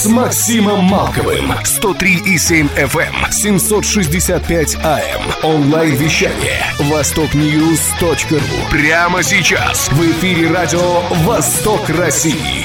с 0.00 0.06
Максимом 0.06 0.84
Малковым. 0.84 1.52
103,7 1.62 2.70
FM, 2.74 3.30
765 3.30 4.76
AM. 4.76 5.44
Онлайн-вещание. 5.44 6.62
Востокньюз.ру. 6.90 8.70
Прямо 8.70 9.22
сейчас. 9.22 9.90
В 9.92 10.00
эфире 10.00 10.50
радио 10.50 11.02
«Восток 11.26 11.86
России». 11.90 12.64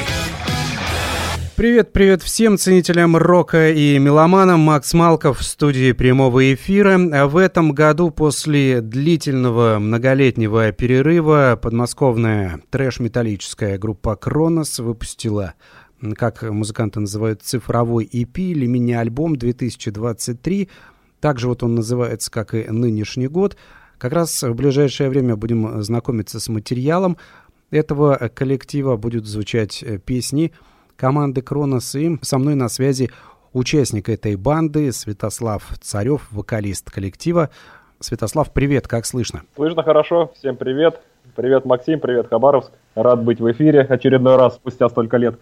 Привет, 1.57 1.91
привет 1.91 2.21
всем 2.21 2.57
ценителям 2.57 3.17
рока 3.17 3.71
и 3.71 3.97
меломанам. 3.99 4.61
Макс 4.61 4.93
Малков 4.93 5.39
в 5.39 5.43
студии 5.43 5.91
прямого 5.91 6.53
эфира. 6.53 6.97
В 7.27 7.35
этом 7.35 7.73
году 7.73 8.11
после 8.11 8.79
длительного 8.79 9.79
многолетнего 9.79 10.71
перерыва 10.71 11.59
подмосковная 11.61 12.61
трэш-металлическая 12.69 13.77
группа 13.77 14.15
«Кронос» 14.15 14.79
выпустила 14.79 15.53
как 16.15 16.43
музыканты 16.43 16.99
называют, 16.99 17.41
цифровой 17.41 18.05
EP 18.05 18.37
или 18.37 18.65
мини-альбом 18.65 19.35
2023. 19.35 20.69
Также 21.19 21.47
вот 21.47 21.63
он 21.63 21.75
называется, 21.75 22.31
как 22.31 22.53
и 22.53 22.63
нынешний 22.69 23.27
год. 23.27 23.57
Как 23.97 24.11
раз 24.11 24.43
в 24.43 24.53
ближайшее 24.53 25.09
время 25.09 25.35
будем 25.35 25.81
знакомиться 25.81 26.39
с 26.39 26.49
материалом 26.49 27.17
этого 27.71 28.29
коллектива. 28.33 28.97
Будут 28.97 29.25
звучать 29.25 29.83
песни 30.05 30.51
команды 30.97 31.41
Кронос. 31.41 31.95
И 31.95 32.17
со 32.21 32.37
мной 32.37 32.55
на 32.55 32.69
связи 32.69 33.09
участник 33.53 34.09
этой 34.09 34.35
банды 34.35 34.91
Святослав 34.91 35.77
Царев, 35.81 36.27
вокалист 36.31 36.91
коллектива. 36.91 37.49
Святослав, 38.01 38.51
привет, 38.51 38.87
как 38.87 39.05
слышно? 39.05 39.43
Слышно 39.55 39.81
хорошо, 39.81 40.33
всем 40.37 40.57
привет. 40.57 41.01
Привет, 41.35 41.65
Максим, 41.65 41.99
привет, 41.99 42.27
Хабаровск. 42.27 42.71
Рад 42.93 43.23
быть 43.23 43.39
в 43.39 43.51
эфире 43.51 43.81
очередной 43.81 44.35
раз 44.35 44.55
спустя 44.55 44.89
столько 44.89 45.17
лет. 45.17 45.39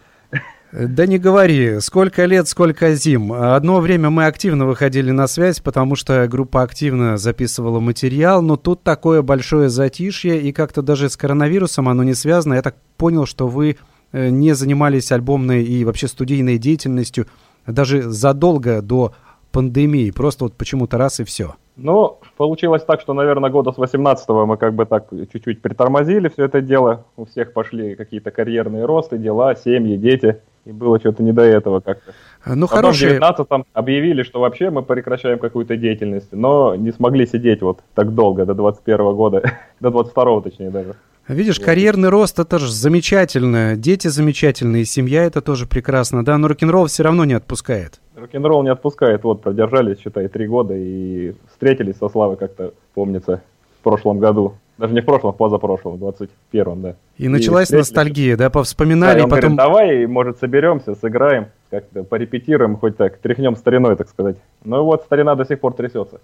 Да 0.74 1.06
не 1.06 1.20
говори, 1.20 1.80
сколько 1.82 2.26
лет, 2.26 2.48
сколько 2.48 2.96
зим. 2.96 3.32
Одно 3.32 3.80
время 3.80 4.10
мы 4.10 4.26
активно 4.26 4.66
выходили 4.66 5.12
на 5.12 5.28
связь, 5.28 5.60
потому 5.60 5.96
что 5.96 6.28
группа 6.28 6.64
активно 6.64 7.18
записывала 7.18 7.80
материал, 7.80 8.42
но 8.42 8.58
тут 8.58 8.82
такое 8.82 9.22
большое 9.22 9.70
затишье, 9.70 10.42
и 10.42 10.52
как-то 10.52 10.82
даже 10.82 11.10
с 11.10 11.18
коронавирусом 11.18 11.90
оно 11.90 12.04
не 12.04 12.16
связано. 12.16 12.56
Я 12.56 12.64
так 12.64 12.76
понял, 12.98 13.28
что 13.28 13.48
вы 13.48 13.78
э, 14.14 14.30
не 14.30 14.54
занимались 14.56 15.12
альбомной 15.12 15.64
и 15.64 15.86
вообще 15.86 16.08
студийной 16.08 16.58
деятельностью 16.58 17.28
даже 17.68 18.10
задолго 18.10 18.82
до 18.82 19.14
пандемии, 19.52 20.10
просто 20.10 20.46
вот 20.46 20.56
почему-то 20.56 20.98
раз 20.98 21.20
и 21.20 21.24
все. 21.24 21.56
Ну, 21.76 22.20
получилось 22.38 22.84
так, 22.84 23.02
что, 23.02 23.14
наверное, 23.14 23.50
года 23.50 23.72
с 23.72 23.78
18-го 23.78 24.46
мы 24.46 24.58
как 24.58 24.76
бы 24.76 24.86
так 24.86 25.10
чуть-чуть 25.32 25.62
притормозили 25.62 26.30
все 26.30 26.46
это 26.46 26.62
дело. 26.62 27.06
У 27.18 27.26
всех 27.26 27.54
пошли 27.54 27.96
какие-то 27.96 28.30
карьерные 28.30 28.86
росты, 28.86 29.18
дела, 29.18 29.56
семьи, 29.56 29.98
дети. 29.98 30.40
И 30.66 30.72
было 30.72 31.00
что-то 31.00 31.24
не 31.24 31.34
до 31.34 31.42
этого 31.42 31.82
как-то. 31.82 32.14
Ну, 32.46 32.68
Потом 32.68 32.84
хорошие... 32.84 33.20
в 33.20 33.22
19-м 33.22 33.66
объявили, 33.74 34.24
что 34.24 34.40
вообще 34.40 34.70
мы 34.70 34.82
прекращаем 34.84 35.40
какую-то 35.40 35.76
деятельность, 35.76 36.32
но 36.32 36.76
не 36.76 36.92
смогли 36.92 37.26
сидеть 37.26 37.62
вот 37.62 37.80
так 37.96 38.14
долго, 38.14 38.46
до 38.46 38.54
21 38.54 39.00
-го 39.00 39.16
года, 39.16 39.42
до 39.80 39.90
22-го 39.90 40.42
точнее 40.42 40.70
даже. 40.70 40.96
Видишь, 41.28 41.60
карьерный 41.60 42.10
рост 42.10 42.40
это 42.40 42.60
же 42.60 42.72
замечательно, 42.72 43.76
дети 43.78 44.10
замечательные, 44.10 44.86
семья 44.86 45.24
это 45.24 45.42
тоже 45.42 45.68
прекрасно, 45.68 46.24
да, 46.24 46.38
но 46.38 46.50
рок-н-ролл 46.50 46.88
все 46.88 47.04
равно 47.04 47.24
не 47.26 47.34
отпускает. 47.34 48.02
Рок-н-ролл 48.16 48.64
не 48.64 48.70
отпускает, 48.70 49.24
вот 49.24 49.42
продержались, 49.42 50.00
считай, 50.00 50.28
три 50.28 50.48
года 50.48 50.76
и 50.76 51.34
встретились 51.50 51.98
со 51.98 52.10
Славой 52.10 52.38
как-то, 52.38 52.74
помнится, 52.94 53.42
в 53.80 53.84
прошлом 53.84 54.20
году. 54.20 54.56
Даже 54.78 54.94
не 54.94 55.02
в 55.02 55.06
прошлом, 55.06 55.30
а 55.30 55.34
в 55.34 55.38
позапрошлом, 55.38 55.98
в 55.98 56.04
21-м, 56.04 56.82
да. 56.82 56.96
И, 57.18 57.26
и 57.26 57.28
началась 57.28 57.70
ностальгия, 57.70 58.36
да, 58.36 58.50
повспоминали, 58.50 59.20
да, 59.20 59.28
и 59.28 59.30
потом... 59.30 59.56
Говорит, 59.56 59.58
давай, 59.58 60.06
может, 60.08 60.40
соберемся, 60.40 60.96
сыграем, 60.96 61.48
как-то 61.70 62.04
порепетируем, 62.04 62.78
хоть 62.78 62.98
так, 62.98 63.18
тряхнем 63.18 63.56
стариной, 63.56 63.96
так 63.96 64.10
сказать. 64.10 64.38
Ну 64.64 64.84
вот, 64.84 65.04
старина 65.04 65.36
до 65.36 65.46
сих 65.46 65.60
пор 65.60 65.74
трясется. 65.74 66.22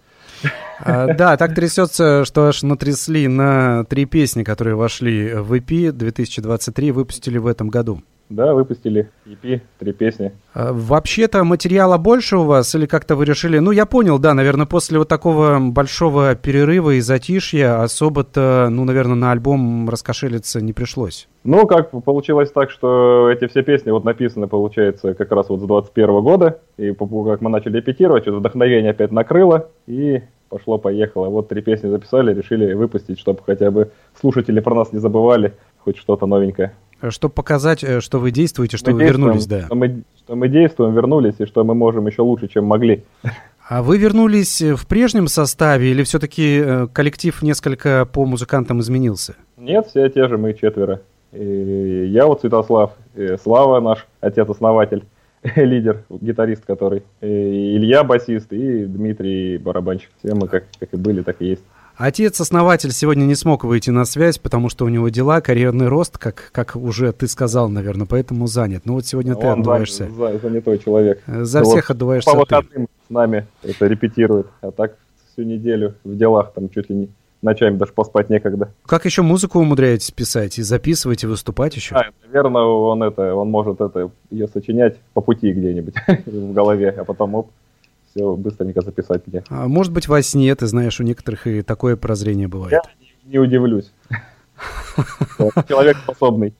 А, 0.80 1.14
да, 1.14 1.38
так 1.38 1.54
трясется, 1.54 2.26
что 2.26 2.48
аж 2.48 2.64
натрясли 2.64 3.28
на 3.28 3.84
три 3.86 4.06
песни, 4.06 4.44
которые 4.44 4.76
вошли 4.76 5.34
в 5.34 5.54
EP 5.54 5.92
2023, 5.92 6.92
выпустили 6.92 7.38
в 7.38 7.46
этом 7.46 7.70
году. 7.70 8.02
Да, 8.30 8.54
выпустили 8.54 9.10
EP, 9.26 9.62
три 9.80 9.92
песни. 9.92 10.32
А, 10.54 10.72
вообще-то 10.72 11.44
материала 11.44 11.98
больше 11.98 12.38
у 12.38 12.44
вас 12.44 12.76
или 12.76 12.86
как-то 12.86 13.16
вы 13.16 13.26
решили? 13.26 13.58
Ну, 13.58 13.72
я 13.72 13.88
понял, 13.88 14.20
да, 14.20 14.36
наверное, 14.36 14.68
после 14.68 15.00
вот 15.00 15.08
такого 15.08 15.58
большого 15.60 16.36
перерыва 16.36 16.92
и 16.92 17.00
затишья 17.00 17.82
особо-то, 17.82 18.68
ну, 18.70 18.86
наверное, 18.86 19.16
на 19.16 19.32
альбом 19.32 19.90
раскошелиться 19.90 20.62
не 20.62 20.74
пришлось. 20.74 21.28
Ну, 21.44 21.66
как 21.66 21.90
получилось 22.04 22.52
так, 22.52 22.70
что 22.70 23.32
эти 23.32 23.48
все 23.48 23.64
песни 23.64 23.90
вот 23.90 24.04
написаны, 24.04 24.48
получается, 24.48 25.16
как 25.16 25.32
раз 25.32 25.50
вот 25.50 25.62
с 25.62 25.64
21 25.64 26.22
года, 26.22 26.60
и 26.78 26.94
как 26.94 27.42
мы 27.42 27.50
начали 27.50 27.78
репетировать, 27.78 28.24
что 28.24 28.34
вдохновение 28.34 28.92
опять 28.92 29.12
накрыло, 29.12 29.70
и 29.88 30.22
пошло-поехало. 30.50 31.30
Вот 31.30 31.48
три 31.48 31.62
песни 31.62 31.90
записали, 31.90 32.34
решили 32.34 32.74
выпустить, 32.74 33.20
чтобы 33.20 33.40
хотя 33.44 33.72
бы 33.72 33.92
слушатели 34.20 34.60
про 34.60 34.76
нас 34.76 34.92
не 34.92 35.00
забывали, 35.00 35.54
хоть 35.80 35.98
что-то 35.98 36.26
новенькое. 36.26 36.74
Чтобы 37.08 37.34
показать, 37.34 37.84
э, 37.84 38.02
что 38.02 38.20
вы 38.20 38.32
действуете, 38.32 38.78
что 38.78 38.92
мы 38.92 38.98
вы 38.98 39.04
вернулись, 39.04 39.48
да. 39.48 39.66
Что 39.66 39.76
мы, 39.76 40.04
что 40.18 40.36
мы 40.36 40.50
действуем, 40.50 40.94
вернулись, 40.94 41.36
и 41.40 41.46
что 41.46 41.64
мы 41.64 41.74
можем 41.74 42.08
еще 42.08 42.22
лучше, 42.22 42.48
чем 42.48 42.66
могли. 42.66 43.04
А 43.68 43.84
вы 43.84 43.98
вернулись 43.98 44.62
в 44.62 44.88
прежнем 44.88 45.28
составе 45.28 45.92
или 45.92 46.04
все-таки 46.04 46.62
э, 46.64 46.88
коллектив 46.92 47.42
несколько 47.42 48.06
по 48.12 48.26
музыкантам 48.26 48.80
изменился? 48.82 49.36
Нет, 49.58 49.88
все 49.88 50.10
те 50.10 50.28
же, 50.28 50.38
мы 50.38 50.54
четверо. 50.54 51.02
И 51.32 52.08
я 52.12 52.26
вот 52.26 52.42
Святослав, 52.42 52.94
Слава 53.44 53.80
наш 53.80 54.08
отец-основатель, 54.20 55.04
лидер, 55.56 56.04
гитарист 56.10 56.66
который, 56.66 57.04
и 57.22 57.78
Илья 57.78 58.04
басист, 58.04 58.52
и 58.52 58.86
Дмитрий 58.86 59.58
барабанщик. 59.58 60.10
Все 60.20 60.34
мы 60.34 60.48
как, 60.48 60.66
как 60.80 60.94
и 60.94 60.98
были, 60.98 61.22
так 61.22 61.38
и 61.42 61.46
есть. 61.46 61.64
Отец-основатель 62.00 62.94
сегодня 62.94 63.26
не 63.26 63.36
смог 63.36 63.66
выйти 63.66 63.90
на 63.90 64.06
связь, 64.06 64.38
потому 64.38 64.70
что 64.70 64.86
у 64.86 64.88
него 64.88 65.10
дела, 65.10 65.42
карьерный 65.42 65.90
рост, 65.90 66.18
как, 66.18 66.50
как 66.54 66.78
уже 66.78 67.12
ты 67.12 67.28
сказал, 67.28 67.68
наверное, 67.68 68.08
поэтому 68.08 68.48
занят. 68.48 68.84
Ну 68.86 68.94
вот 68.94 69.06
сегодня 69.06 69.36
Он 69.36 69.42
ты 69.42 69.48
отдуваешься. 69.48 70.10
За, 70.10 70.40
занятой 70.40 70.80
человек. 70.80 71.22
За 71.28 71.62
всех 71.62 71.90
вот 71.90 71.96
отдуваешься 71.96 72.32
По 72.32 72.38
выходным 72.38 72.88
с 73.06 73.10
нами 73.10 73.48
это 73.64 73.88
репетирует, 73.88 74.48
а 74.62 74.72
так 74.72 74.96
всю 75.34 75.44
неделю 75.44 75.96
в 76.06 76.16
делах 76.16 76.54
там 76.54 76.70
чуть 76.70 76.90
ли 76.90 76.96
не 76.96 77.10
ночами 77.42 77.76
даже 77.76 77.92
поспать 77.92 78.30
некогда. 78.30 78.72
Как 78.86 79.04
еще 79.04 79.22
музыку 79.22 79.60
умудряетесь 79.60 80.12
писать 80.12 80.58
и 80.58 80.62
записывать 80.62 81.26
и 81.26 81.28
выступать 81.28 81.76
еще? 81.76 81.96
А, 81.96 82.12
наверное, 82.26 82.64
он 82.64 83.04
это, 83.04 83.36
он 83.36 83.50
может 83.50 83.82
это 83.82 84.10
ее 84.32 84.48
сочинять 84.48 84.96
по 85.14 85.20
пути 85.20 85.52
где-нибудь 85.52 85.96
в 86.26 86.54
голове, 86.54 86.96
а 86.98 87.04
потом 87.04 87.36
оп, 87.36 87.50
все 88.12 88.36
быстренько 88.36 88.82
записать 88.82 89.26
мне. 89.28 89.44
А 89.50 89.68
может 89.68 89.94
быть, 89.94 90.08
во 90.08 90.22
сне, 90.22 90.54
ты 90.56 90.68
знаешь, 90.68 91.00
у 91.00 91.04
некоторых 91.04 91.48
и 91.48 91.62
такое 91.62 91.96
прозрение 91.96 92.48
бывает. 92.48 92.74
Я 92.74 92.82
не 93.26 93.40
удивлюсь. 93.40 93.92
Человек 95.68 95.98
способный. 95.98 96.54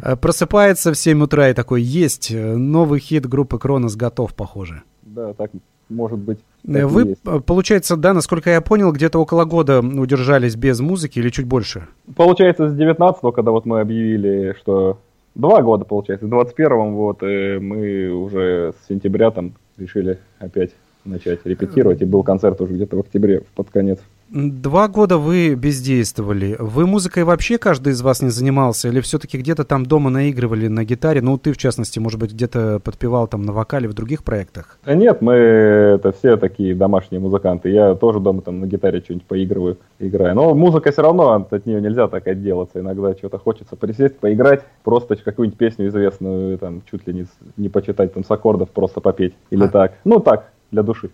А, 0.00 0.16
просыпается 0.16 0.92
в 0.92 0.96
7 0.96 1.22
утра 1.22 1.48
и 1.48 1.54
такой, 1.54 1.82
есть, 1.82 2.30
э, 2.30 2.56
новый 2.56 3.00
хит 3.00 3.26
группы 3.26 3.58
Кронос 3.58 3.96
готов, 3.96 4.34
похоже. 4.34 4.82
Да, 5.02 5.32
так 5.34 5.50
может 5.88 6.18
быть. 6.18 6.38
Вы, 6.64 7.16
получается, 7.46 7.96
да, 7.96 8.12
насколько 8.12 8.50
я 8.50 8.60
понял, 8.60 8.92
где-то 8.92 9.18
около 9.18 9.44
года 9.44 9.80
удержались 9.80 10.56
без 10.56 10.80
музыки 10.80 11.18
или 11.18 11.28
чуть 11.28 11.46
больше? 11.46 11.86
Получается, 12.16 12.68
с 12.68 12.74
19 12.74 13.34
когда 13.34 13.50
вот 13.50 13.66
мы 13.66 13.80
объявили, 13.80 14.54
что 14.58 14.98
два 15.34 15.62
года, 15.62 15.84
получается, 15.84 16.26
в 16.26 16.30
21-м 16.30 16.94
вот 16.94 17.22
э, 17.22 17.58
мы 17.58 18.10
уже 18.10 18.72
с 18.72 18.88
сентября 18.88 19.30
там 19.30 19.54
решили 19.76 20.18
опять 20.38 20.70
начать 21.04 21.40
репетировать, 21.44 22.02
и 22.02 22.04
был 22.04 22.22
концерт 22.22 22.60
уже 22.60 22.74
где-то 22.74 22.96
в 22.96 23.00
октябре, 23.00 23.42
под 23.54 23.70
конец. 23.70 23.98
Два 24.32 24.88
года 24.88 25.18
вы 25.18 25.54
бездействовали. 25.54 26.56
Вы 26.58 26.86
музыкой 26.86 27.24
вообще 27.24 27.58
каждый 27.58 27.92
из 27.92 28.00
вас 28.00 28.22
не 28.22 28.30
занимался? 28.30 28.88
Или 28.88 29.00
все-таки 29.00 29.36
где-то 29.36 29.64
там 29.64 29.84
дома 29.84 30.08
наигрывали 30.08 30.68
на 30.68 30.84
гитаре? 30.84 31.20
Ну, 31.20 31.36
ты, 31.36 31.52
в 31.52 31.58
частности, 31.58 31.98
может 31.98 32.18
быть, 32.18 32.32
где-то 32.32 32.80
подпевал 32.82 33.26
там 33.26 33.42
на 33.42 33.52
вокале 33.52 33.88
в 33.88 33.92
других 33.92 34.24
проектах? 34.24 34.78
Да 34.86 34.94
нет, 34.94 35.20
мы 35.20 35.34
это 35.34 36.12
все 36.12 36.38
такие 36.38 36.74
домашние 36.74 37.20
музыканты. 37.20 37.68
Я 37.68 37.94
тоже 37.94 38.20
дома 38.20 38.40
там 38.40 38.60
на 38.60 38.64
гитаре 38.64 39.00
что-нибудь 39.00 39.26
поигрываю, 39.26 39.76
играю. 39.98 40.34
Но 40.34 40.54
музыка 40.54 40.92
все 40.92 41.02
равно, 41.02 41.46
от 41.50 41.66
нее 41.66 41.82
нельзя 41.82 42.08
так 42.08 42.26
отделаться. 42.26 42.80
Иногда 42.80 43.12
что-то 43.12 43.36
хочется 43.36 43.76
присесть, 43.76 44.16
поиграть, 44.16 44.62
просто 44.82 45.14
какую-нибудь 45.16 45.58
песню 45.58 45.88
известную, 45.88 46.56
там, 46.56 46.80
чуть 46.90 47.06
ли 47.06 47.12
не, 47.12 47.26
не 47.58 47.68
почитать 47.68 48.14
там 48.14 48.24
с 48.24 48.30
аккордов, 48.30 48.70
просто 48.70 49.02
попеть. 49.02 49.34
Или 49.50 49.64
а. 49.64 49.68
так. 49.68 49.92
Ну, 50.04 50.20
так, 50.20 50.52
для 50.72 50.82
души. 50.82 51.10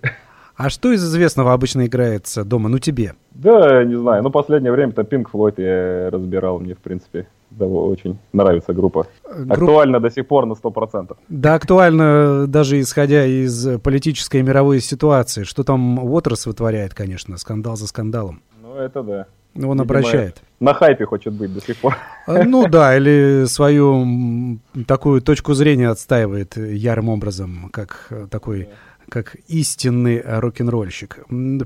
А 0.56 0.70
что 0.70 0.90
из 0.90 1.04
известного 1.04 1.52
обычно 1.52 1.86
играется 1.86 2.44
дома? 2.44 2.68
Ну, 2.68 2.78
тебе? 2.78 3.14
Да, 3.30 3.84
не 3.84 3.96
знаю. 3.96 4.24
Ну, 4.24 4.30
последнее 4.30 4.72
время 4.72 4.92
там 4.92 5.04
Pink 5.04 5.26
Floyd 5.32 5.54
я 5.58 6.10
разбирал. 6.10 6.58
Мне, 6.58 6.74
в 6.74 6.78
принципе, 6.78 7.28
да, 7.50 7.66
очень 7.66 8.18
нравится 8.32 8.72
группа. 8.72 9.06
Групп... 9.24 9.52
Актуально 9.52 10.00
до 10.00 10.10
сих 10.10 10.26
пор 10.26 10.46
на 10.46 10.54
100%. 10.54 11.16
Да, 11.28 11.54
актуально 11.54 12.46
даже 12.48 12.80
исходя 12.80 13.24
из 13.24 13.78
политической 13.80 14.42
мировой 14.42 14.80
ситуации. 14.80 15.44
Что 15.44 15.62
там 15.62 16.00
Уотерс 16.00 16.46
вытворяет, 16.46 16.92
конечно, 16.92 17.36
скандал 17.36 17.76
за 17.76 17.86
скандалом. 17.86 18.42
Ну, 18.60 18.74
это 18.74 19.02
да. 19.04 19.26
Он 19.54 19.62
Видимо, 19.62 19.82
обращает. 19.82 20.42
На 20.58 20.74
хайпе 20.74 21.04
хочет 21.04 21.34
быть 21.34 21.54
до 21.54 21.60
сих 21.60 21.76
пор. 21.76 21.96
А, 22.26 22.44
ну 22.44 22.68
да, 22.68 22.96
или 22.96 23.44
свою 23.46 24.58
такую 24.86 25.22
точку 25.22 25.54
зрения 25.54 25.88
отстаивает 25.88 26.56
ярым 26.56 27.08
образом, 27.08 27.70
как 27.72 28.12
такой 28.30 28.68
как 29.10 29.36
истинный 29.48 30.22
рок-н-ролльщик. 30.24 31.20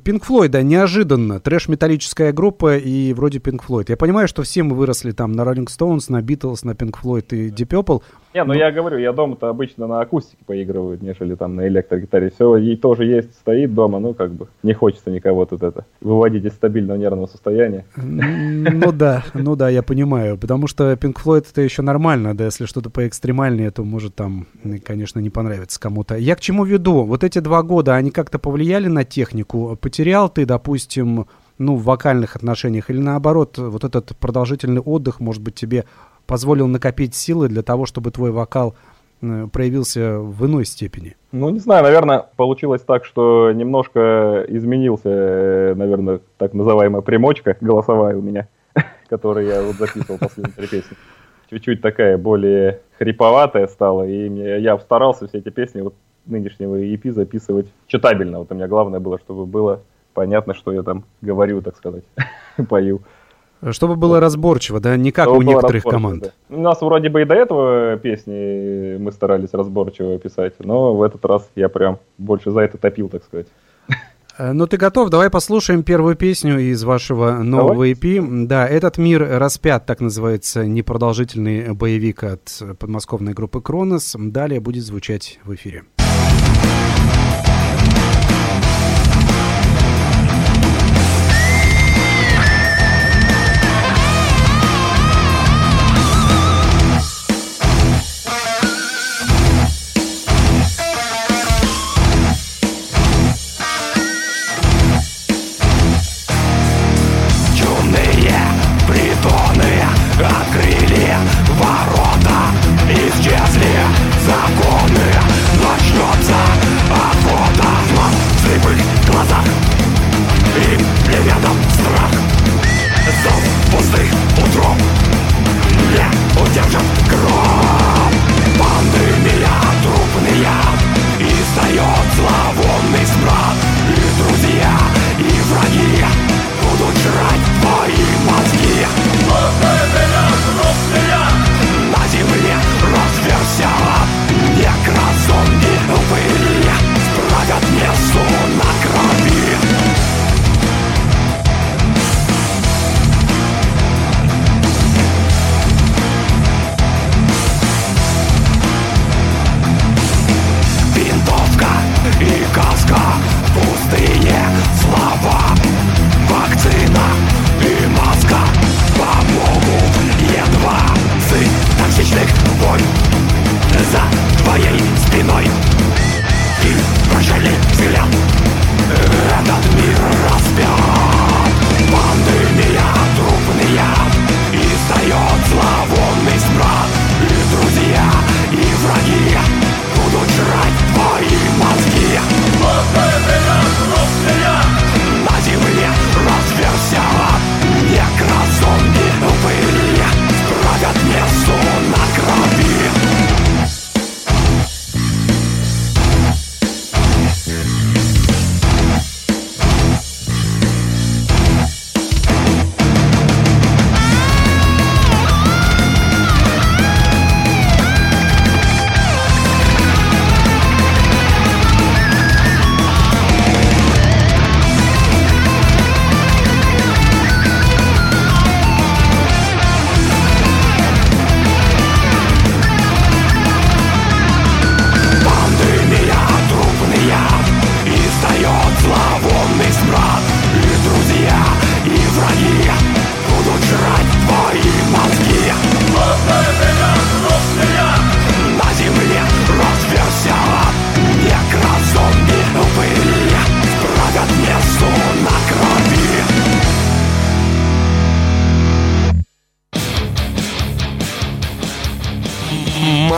Пинк 0.05 0.25
Флойд, 0.25 0.51
да, 0.53 0.63
неожиданно. 0.63 1.41
Трэш-металлическая 1.41 2.33
группа 2.33 2.77
и 2.77 3.13
вроде 3.13 3.39
Пинк 3.39 3.63
Флойд. 3.65 3.91
Я 3.91 3.97
понимаю, 3.97 4.29
что 4.29 4.43
все 4.43 4.63
мы 4.63 4.77
выросли 4.77 5.13
там 5.13 5.33
на 5.33 5.45
Роллинг 5.45 5.71
Стоунс, 5.71 6.09
на 6.09 6.23
Битлз, 6.23 6.65
на 6.65 6.75
Пинк 6.75 6.99
Флойд 6.99 7.33
и 7.33 7.49
Deep. 7.49 8.03
Не, 8.35 8.45
ну, 8.45 8.53
ну 8.53 8.59
я 8.59 8.73
говорю, 8.73 8.99
я 8.99 9.13
дома-то 9.13 9.49
обычно 9.49 9.87
на 9.87 10.01
акустике 10.01 10.43
поигрываю, 10.47 10.99
нежели 11.01 11.35
там 11.35 11.57
на 11.57 11.69
электрогитаре. 11.69 12.31
Все, 12.31 12.57
и 12.57 12.77
тоже 12.77 13.05
есть, 13.05 13.35
стоит 13.35 13.75
дома, 13.75 13.99
ну 13.99 14.15
как 14.15 14.33
бы 14.33 14.49
не 14.63 14.73
хочется 14.73 15.11
никого 15.11 15.45
тут 15.45 15.63
это 15.63 15.85
выводить 16.01 16.45
из 16.45 16.53
стабильного 16.53 16.97
нервного 16.97 17.27
состояния. 17.27 17.85
Ну 17.97 18.93
да, 18.93 19.25
ну 19.35 19.57
да, 19.57 19.69
я 19.69 19.83
понимаю, 19.83 20.39
потому 20.39 20.67
что 20.67 20.93
Pink 20.93 21.17
Floyd 21.23 21.47
это 21.51 21.61
еще 21.61 21.83
нормально, 21.83 22.35
да, 22.35 22.47
если 22.47 22.65
что-то 22.65 22.91
поэкстремальнее, 22.91 23.71
то 23.71 23.85
может 23.85 24.15
там, 24.15 24.47
конечно, 24.85 25.21
не 25.21 25.31
понравится 25.31 25.79
кому-то. 25.81 26.17
Я 26.17 26.37
к 26.37 26.41
чему 26.41 26.65
веду? 26.65 27.05
Вот 27.05 27.25
эти 27.25 27.39
два 27.41 27.63
года, 27.63 27.95
они 27.97 28.11
как-то 28.11 28.39
повлияли 28.39 28.89
на 28.89 29.05
технику? 29.05 29.77
Потерял 29.81 30.29
ты, 30.29 30.47
допустим, 30.47 31.27
ну, 31.59 31.77
в 31.77 31.85
вокальных 31.85 32.37
отношениях, 32.37 32.91
или 32.91 32.99
наоборот, 32.99 33.59
вот 33.59 33.85
этот 33.85 34.17
продолжительный 34.17 34.81
отдых, 34.81 35.21
может 35.21 35.43
быть, 35.43 35.55
тебе 35.55 35.85
позволил 36.27 36.67
накопить 36.67 37.15
силы 37.15 37.49
для 37.49 37.63
того, 37.63 37.87
чтобы 37.87 38.11
твой 38.11 38.31
вокал 38.31 38.75
э, 39.21 39.47
проявился 39.53 40.19
в 40.19 40.47
иной 40.47 40.65
степени? 40.65 41.17
Ну, 41.33 41.51
не 41.51 41.59
знаю, 41.59 41.85
наверное, 41.85 42.27
получилось 42.37 42.83
так, 42.83 43.05
что 43.05 43.53
немножко 43.53 44.45
изменился, 44.49 45.09
э, 45.09 45.75
наверное, 45.75 46.21
так 46.39 46.55
называемая 46.55 47.03
примочка 47.03 47.57
голосовая 47.61 48.17
у 48.17 48.23
меня, 48.23 48.49
которую 49.09 49.47
я 49.47 49.63
вот 49.63 49.77
записывал 49.77 50.19
последние 50.19 50.55
три 50.55 50.67
песни. 50.67 50.97
Чуть-чуть 51.51 51.83
такая 51.83 52.17
более 52.17 52.81
хриповатая 52.99 53.67
стала, 53.67 54.07
и 54.07 54.61
я 54.63 54.79
старался 54.79 55.29
все 55.29 55.39
эти 55.39 55.51
песни 55.51 55.83
вот 55.83 55.95
нынешнего 56.25 56.77
EP 56.77 57.11
записывать 57.11 57.67
читабельно. 57.87 58.39
Вот 58.39 58.53
у 58.53 58.55
меня 58.55 58.69
главное 58.69 59.01
было, 59.01 59.19
чтобы 59.19 59.47
было 59.47 59.83
понятно, 60.15 60.55
что 60.55 60.73
я 60.73 60.83
там 60.83 61.05
говорю, 61.21 61.63
так 61.63 61.77
сказать, 61.77 62.05
пою. 62.69 63.01
Чтобы 63.71 63.97
было 63.97 64.19
разборчиво, 64.19 64.81
да, 64.81 64.97
не 64.97 65.13
как 65.13 65.27
Чтобы 65.27 65.39
у 65.39 65.43
некоторых 65.43 65.85
команд. 65.85 66.23
Да. 66.23 66.57
У 66.57 66.61
нас 66.61 66.81
вроде 66.81 67.09
бы 67.09 67.23
и 67.23 67.25
до 67.25 67.35
этого 67.35 67.97
песни 67.97 68.97
мы 68.99 69.13
старались 69.13 69.51
разборчиво 69.53 70.19
писать, 70.19 70.55
но 70.59 70.95
в 70.95 71.03
этот 71.03 71.25
раз 71.25 71.49
я 71.55 71.69
прям 71.69 71.99
больше 72.19 72.51
за 72.51 72.61
это 72.61 72.77
топил, 72.79 73.09
так 73.09 73.23
сказать. 73.23 73.47
Э, 74.39 74.53
ну, 74.53 74.67
ты 74.67 74.77
готов? 74.77 75.11
Давай 75.11 75.31
послушаем 75.31 75.83
первую 75.83 76.17
песню 76.17 76.59
из 76.59 76.83
вашего 76.85 77.43
нового 77.43 77.75
Давай. 77.75 77.93
EP. 77.93 78.47
Да, 78.47 78.67
«Этот 78.67 78.99
мир 78.99 79.27
распят», 79.39 79.87
так 79.87 80.01
называется 80.01 80.67
непродолжительный 80.67 81.73
боевик 81.75 82.25
от 82.25 82.63
подмосковной 82.79 83.35
группы 83.35 83.61
«Кронос». 83.61 84.17
Далее 84.19 84.61
будет 84.61 84.85
звучать 84.85 85.39
в 85.45 85.55
эфире. 85.55 85.85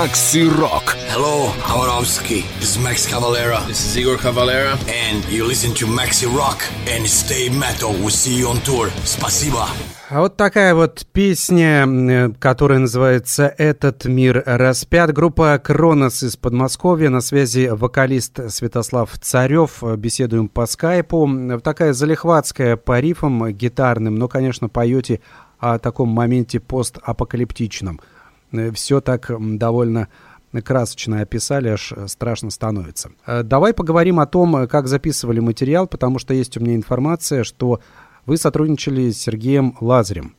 Макси 0.05 0.47
Рок. 0.61 0.97
Hello, 1.15 1.49
Havarovsky. 1.63 2.45
This 2.61 2.77
is 2.77 2.79
Max 2.79 3.07
Cavalera. 3.07 3.67
This 3.67 3.87
is 3.87 3.97
Igor 3.97 4.19
Cavalera. 4.19 4.77
And 4.87 5.25
you 5.31 5.47
listen 5.47 5.73
to 5.77 5.87
Maxi 5.87 6.27
Rock 6.27 6.61
and 6.95 7.07
Stay 7.09 7.49
Metal. 7.49 7.91
We'll 7.91 8.11
see 8.11 8.37
you 8.39 8.49
on 8.49 8.61
tour. 8.67 8.91
Спасибо. 9.05 9.67
А 10.11 10.21
вот 10.21 10.37
такая 10.37 10.75
вот 10.75 11.07
песня, 11.11 12.35
которая 12.39 12.81
называется 12.81 13.47
«Этот 13.57 14.05
мир 14.05 14.43
распят». 14.45 15.11
Группа 15.15 15.59
«Кронос» 15.59 16.23
из 16.23 16.37
Подмосковья. 16.37 17.09
На 17.09 17.23
связи 17.23 17.71
вокалист 17.73 18.51
Святослав 18.51 19.11
Царев. 19.19 19.83
Беседуем 19.97 20.49
по 20.49 20.67
скайпу. 20.67 21.27
Такая 21.63 21.95
залихватская 21.95 22.77
по 22.77 23.01
рифам 23.01 23.51
гитарным, 23.53 24.17
но, 24.17 24.29
конечно, 24.29 24.69
поете 24.69 25.21
о 25.59 25.79
таком 25.79 26.11
моменте 26.11 26.61
постапокалиптичном. 26.61 28.03
Все 28.75 29.01
так 29.01 29.31
довольно 29.57 30.09
красочно 30.63 31.21
описали, 31.21 31.69
аж 31.69 31.93
страшно 32.07 32.51
становится. 32.51 33.11
Давай 33.27 33.75
поговорим 33.75 34.21
о 34.21 34.27
том, 34.27 34.69
как 34.69 34.87
записывали 34.87 35.41
материал, 35.41 35.87
потому 35.87 36.19
что 36.19 36.33
есть 36.33 36.57
у 36.57 36.61
меня 36.61 36.77
информация, 36.77 37.43
что 37.43 37.81
вы 38.27 38.37
сотрудничали 38.37 39.11
с 39.11 39.19
Сергеем 39.19 39.77
Лазарем. 39.81 40.35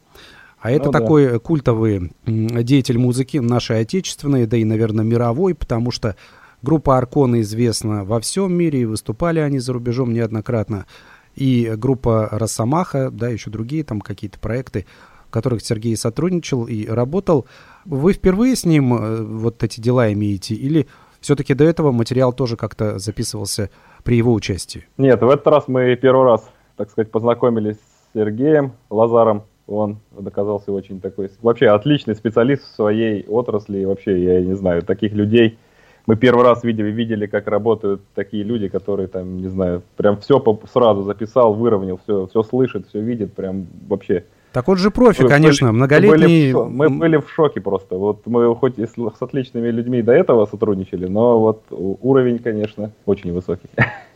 А 0.59 0.71
это 0.71 0.85
ну, 0.85 0.91
такой 0.91 1.31
да. 1.33 1.39
культовый 1.39 2.11
деятель 2.25 2.97
музыки 2.97 3.37
нашей 3.37 3.81
отечественной, 3.81 4.47
да 4.47 4.57
и, 4.57 4.63
наверное, 4.63 5.05
мировой, 5.05 5.53
потому 5.53 5.91
что 5.91 6.15
группа 6.63 6.97
Аркона 6.97 7.41
известна 7.41 8.03
во 8.03 8.19
всем 8.19 8.51
мире, 8.53 8.81
и 8.81 8.85
выступали 8.85 9.39
они 9.39 9.59
за 9.59 9.73
рубежом 9.73 10.11
неоднократно. 10.13 10.87
И 11.35 11.71
группа 11.77 12.29
Росомаха, 12.31 13.11
да, 13.11 13.29
еще 13.29 13.51
другие 13.51 13.83
там 13.83 14.01
какие-то 14.01 14.39
проекты, 14.39 14.87
в 15.27 15.31
которых 15.31 15.61
Сергей 15.61 15.95
сотрудничал 15.97 16.65
и 16.65 16.87
работал. 16.87 17.45
Вы 17.85 18.13
впервые 18.13 18.55
с 18.55 18.65
ним 18.65 18.93
э, 18.93 19.21
вот 19.23 19.63
эти 19.63 19.79
дела 19.79 20.11
имеете, 20.11 20.55
или 20.55 20.87
все-таки 21.21 21.53
до 21.53 21.63
этого 21.63 21.91
материал 21.91 22.33
тоже 22.33 22.57
как-то 22.57 22.99
записывался 22.99 23.69
при 24.03 24.17
его 24.17 24.33
участии? 24.33 24.85
Нет, 24.97 25.21
в 25.21 25.29
этот 25.29 25.47
раз 25.47 25.67
мы 25.67 25.95
первый 25.95 26.25
раз 26.25 26.49
так 26.75 26.89
сказать, 26.89 27.11
познакомились 27.11 27.77
с 27.77 28.13
Сергеем 28.13 28.73
Лазаром. 28.89 29.43
Он 29.67 29.97
оказался 30.23 30.71
очень 30.71 31.01
такой, 31.01 31.31
вообще 31.41 31.69
отличный 31.69 32.15
специалист 32.15 32.63
в 32.63 32.75
своей 32.75 33.25
отрасли. 33.27 33.79
И 33.79 33.85
вообще, 33.85 34.23
я 34.23 34.41
не 34.41 34.55
знаю, 34.55 34.83
таких 34.83 35.13
людей 35.13 35.57
мы 36.05 36.15
первый 36.15 36.43
раз 36.43 36.63
видели, 36.63 36.91
видели, 36.91 37.25
как 37.25 37.47
работают 37.47 38.01
такие 38.13 38.43
люди, 38.43 38.67
которые 38.67 39.07
там, 39.07 39.37
не 39.37 39.47
знаю, 39.47 39.81
прям 39.97 40.17
все 40.17 40.43
сразу 40.71 41.01
записал, 41.01 41.55
выровнял, 41.55 41.99
все, 42.03 42.27
все 42.27 42.43
слышит, 42.43 42.87
все 42.87 43.01
видит, 43.01 43.33
прям 43.33 43.65
вообще. 43.87 44.25
Так 44.55 44.69
он 44.69 44.77
же 44.77 44.89
профи, 44.89 45.23
мы 45.23 45.27
конечно, 45.27 45.67
были, 45.67 45.75
многолетний. 45.75 46.53
Мы 46.53 46.63
были, 46.63 46.89
мы 46.89 46.97
были 46.97 47.17
в 47.17 47.29
шоке 47.29 47.59
просто. 47.59 47.97
Вот 47.97 48.25
мы 48.25 48.55
хоть 48.55 48.79
и 48.79 48.85
с, 48.85 48.93
с 48.93 49.21
отличными 49.21 49.67
людьми 49.67 50.01
до 50.01 50.13
этого 50.13 50.45
сотрудничали, 50.45 51.07
но 51.07 51.41
вот 51.41 51.63
уровень, 51.69 52.39
конечно, 52.39 52.91
очень 53.05 53.33
высокий. 53.33 53.67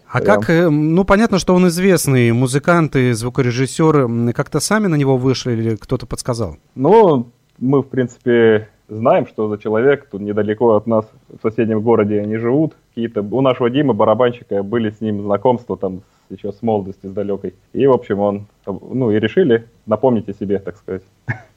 А 0.08 0.22
Прям. 0.22 0.39
как, 0.39 0.50
э, 0.50 0.69
ну 0.69 1.03
понятно, 1.03 1.39
что 1.39 1.53
он 1.53 1.67
известный 1.67 2.31
музыкант 2.31 2.96
и 2.96 3.12
звукорежиссер, 3.12 4.34
как-то 4.34 4.62
сами 4.62 4.88
на 4.88 4.96
него 4.96 5.17
вышли 5.17 5.51
или 5.51 5.75
кто-то 5.75 6.05
подсказал? 6.05 6.55
Ну, 6.74 7.29
мы, 7.58 7.81
в 7.81 7.88
принципе, 7.89 8.69
знаем, 8.89 9.27
что 9.27 9.48
за 9.48 9.58
человек, 9.58 10.08
тут 10.12 10.22
недалеко 10.22 10.75
от 10.75 10.88
нас, 10.88 11.05
в 11.29 11.41
соседнем 11.41 11.81
городе 11.81 12.22
они 12.22 12.38
живут. 12.38 12.74
Какие-то, 12.89 13.22
у 13.22 13.41
нашего 13.41 13.69
Димы, 13.69 13.93
барабанщика, 13.93 14.63
были 14.63 14.89
с 14.89 15.01
ним 15.01 15.22
знакомства 15.22 15.77
там 15.77 16.01
еще 16.29 16.51
с 16.51 16.62
молодости, 16.62 17.08
с 17.08 17.12
далекой. 17.12 17.55
И, 17.74 17.88
в 17.88 17.91
общем, 17.91 18.19
он, 18.19 18.48
ну, 18.65 19.12
и 19.12 19.19
решили 19.19 19.65
напомнить 19.86 20.29
о 20.29 20.34
себе, 20.34 20.60
так 20.60 20.77
сказать. 20.77 21.01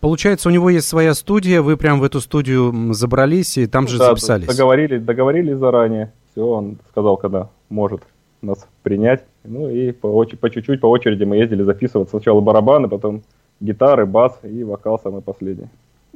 Получается, 0.01 0.49
у 0.49 0.53
него 0.53 0.71
есть 0.71 0.89
своя 0.89 1.15
студия, 1.15 1.61
вы 1.61 1.77
прям 1.77 2.01
в 2.01 2.05
эту 2.05 2.21
студию 2.21 2.93
забрались 2.93 3.59
и 3.59 3.67
там 3.67 3.87
же 3.87 3.99
да, 3.99 4.11
записались? 4.11 4.47
договорились, 4.47 5.03
договорились 5.03 5.57
заранее. 5.57 6.13
Все, 6.31 6.47
он 6.47 6.79
сказал, 6.91 7.17
когда 7.19 7.51
может 7.69 8.03
нас 8.41 8.67
принять. 8.83 9.25
Ну 9.45 9.69
и 9.69 9.93
по, 9.93 10.25
по 10.25 10.51
чуть-чуть, 10.51 10.81
по 10.81 10.87
очереди 10.87 11.25
мы 11.25 11.37
ездили 11.37 11.63
записывать 11.63 12.11
сначала 12.11 12.41
барабаны, 12.41 12.89
потом 12.89 13.23
гитары, 13.61 14.07
бас 14.07 14.39
и 14.43 14.65
вокал 14.65 14.99
самый 14.99 15.23
последний. 15.23 15.69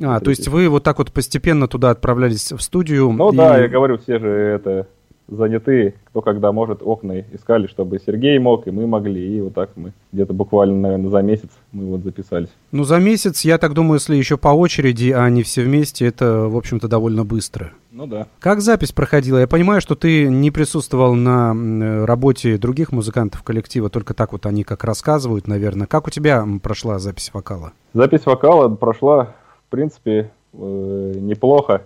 А, 0.03 0.21
то 0.21 0.31
есть 0.31 0.49
вы 0.49 0.69
вот 0.69 0.83
так 0.83 0.99
вот 0.99 1.13
постепенно 1.13 1.69
туда 1.69 1.91
отправлялись 1.91 2.53
в 2.53 2.61
студию? 2.61 3.11
Ну 3.13 3.33
и... 3.33 3.37
да, 3.37 3.59
я 3.59 3.69
говорю, 3.69 3.99
все 3.99 4.19
же 4.19 4.29
это 4.29 4.87
заняты, 5.29 5.95
кто 6.11 6.23
когда 6.23 6.53
может, 6.53 6.83
окна 6.83 7.21
искали, 7.33 7.67
чтобы 7.67 7.99
Сергей 7.99 8.39
мог, 8.39 8.67
и 8.67 8.71
мы 8.71 8.87
могли. 8.87 9.39
И 9.39 9.41
вот 9.41 9.55
так 9.55 9.71
мы 9.77 9.93
где-то 10.13 10.33
буквально, 10.33 10.77
наверное, 10.81 11.11
за 11.11 11.23
месяц 11.23 11.51
мы 11.73 11.87
вот 11.87 12.03
записались. 12.03 12.49
Ну, 12.73 12.85
за 12.85 12.99
месяц, 12.99 13.45
я 13.45 13.59
так 13.59 13.75
думаю, 13.75 13.95
если 13.95 14.17
еще 14.17 14.37
по 14.37 14.49
очереди, 14.49 15.11
а 15.11 15.29
не 15.31 15.43
все 15.43 15.63
вместе, 15.63 16.07
это, 16.07 16.49
в 16.49 16.57
общем-то, 16.57 16.89
довольно 16.89 17.25
быстро. 17.25 17.73
Ну 17.91 18.07
да. 18.07 18.27
Как 18.41 18.61
запись 18.61 18.93
проходила? 18.93 19.39
Я 19.39 19.47
понимаю, 19.47 19.81
что 19.81 19.95
ты 19.95 20.29
не 20.29 20.51
присутствовал 20.51 21.15
на 21.15 22.07
работе 22.07 22.59
других 22.59 22.93
музыкантов 22.93 23.43
коллектива, 23.43 23.89
только 23.89 24.15
так 24.15 24.33
вот 24.33 24.47
они 24.47 24.65
как 24.65 24.85
рассказывают, 24.85 25.49
наверное. 25.49 25.87
Как 25.87 26.07
у 26.07 26.11
тебя 26.11 26.47
прошла 26.63 26.99
запись 26.99 27.31
вокала? 27.33 27.73
Запись 27.95 28.27
вокала 28.27 28.69
прошла, 28.69 29.35
в 29.67 29.71
принципе, 29.71 30.31
э, 30.53 31.13
неплохо 31.17 31.83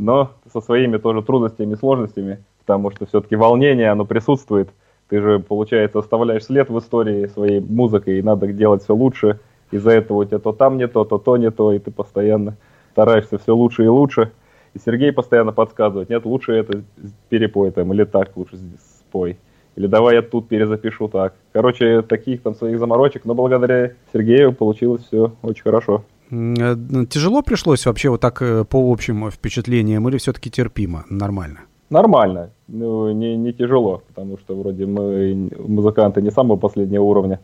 но 0.00 0.30
со 0.50 0.60
своими 0.60 0.96
тоже 0.96 1.22
трудностями 1.22 1.74
и 1.74 1.76
сложностями, 1.76 2.42
потому 2.60 2.90
что 2.90 3.06
все-таки 3.06 3.36
волнение, 3.36 3.90
оно 3.90 4.04
присутствует. 4.04 4.70
Ты 5.08 5.20
же, 5.20 5.38
получается, 5.40 5.98
оставляешь 5.98 6.44
след 6.44 6.70
в 6.70 6.78
истории 6.78 7.26
своей 7.26 7.60
музыкой, 7.60 8.18
и 8.18 8.22
надо 8.22 8.46
делать 8.48 8.82
все 8.82 8.94
лучше. 8.94 9.38
Из-за 9.70 9.90
этого 9.90 10.18
у 10.18 10.24
тебя 10.24 10.38
то 10.38 10.52
там 10.52 10.78
не 10.78 10.88
то, 10.88 11.04
то 11.04 11.18
то 11.18 11.36
не 11.36 11.50
то, 11.50 11.72
и 11.72 11.78
ты 11.78 11.90
постоянно 11.90 12.56
стараешься 12.92 13.38
все 13.38 13.54
лучше 13.54 13.84
и 13.84 13.88
лучше. 13.88 14.32
И 14.72 14.78
Сергей 14.78 15.12
постоянно 15.12 15.52
подсказывает, 15.52 16.08
нет, 16.08 16.24
лучше 16.24 16.52
это 16.52 16.82
перепой 17.28 17.70
там, 17.70 17.92
или 17.92 18.04
так 18.04 18.36
лучше 18.36 18.56
спой. 19.02 19.36
Или 19.76 19.86
давай 19.86 20.14
я 20.14 20.22
тут 20.22 20.48
перезапишу 20.48 21.08
так. 21.08 21.34
Короче, 21.52 22.02
таких 22.02 22.42
там 22.42 22.54
своих 22.54 22.78
заморочек, 22.78 23.24
но 23.24 23.34
благодаря 23.34 23.92
Сергею 24.12 24.52
получилось 24.52 25.04
все 25.04 25.32
очень 25.42 25.62
хорошо. 25.62 26.04
Э, 26.30 26.76
тяжело 27.08 27.42
пришлось 27.42 27.86
вообще 27.86 28.08
вот 28.08 28.20
так 28.20 28.42
э, 28.42 28.64
по 28.64 28.92
общим 28.92 29.30
впечатлениям 29.30 30.08
или 30.08 30.16
все-таки 30.16 30.50
терпимо, 30.50 31.04
нормально? 31.10 31.60
Нормально, 31.90 32.50
ну, 32.68 33.12
не, 33.12 33.36
не 33.36 33.52
тяжело, 33.52 34.02
потому 34.08 34.38
что 34.38 34.54
вроде 34.54 34.86
мы 34.86 35.50
музыканты 35.58 36.22
не 36.22 36.30
самого 36.30 36.56
последнего 36.56 37.02
уровня. 37.02 37.40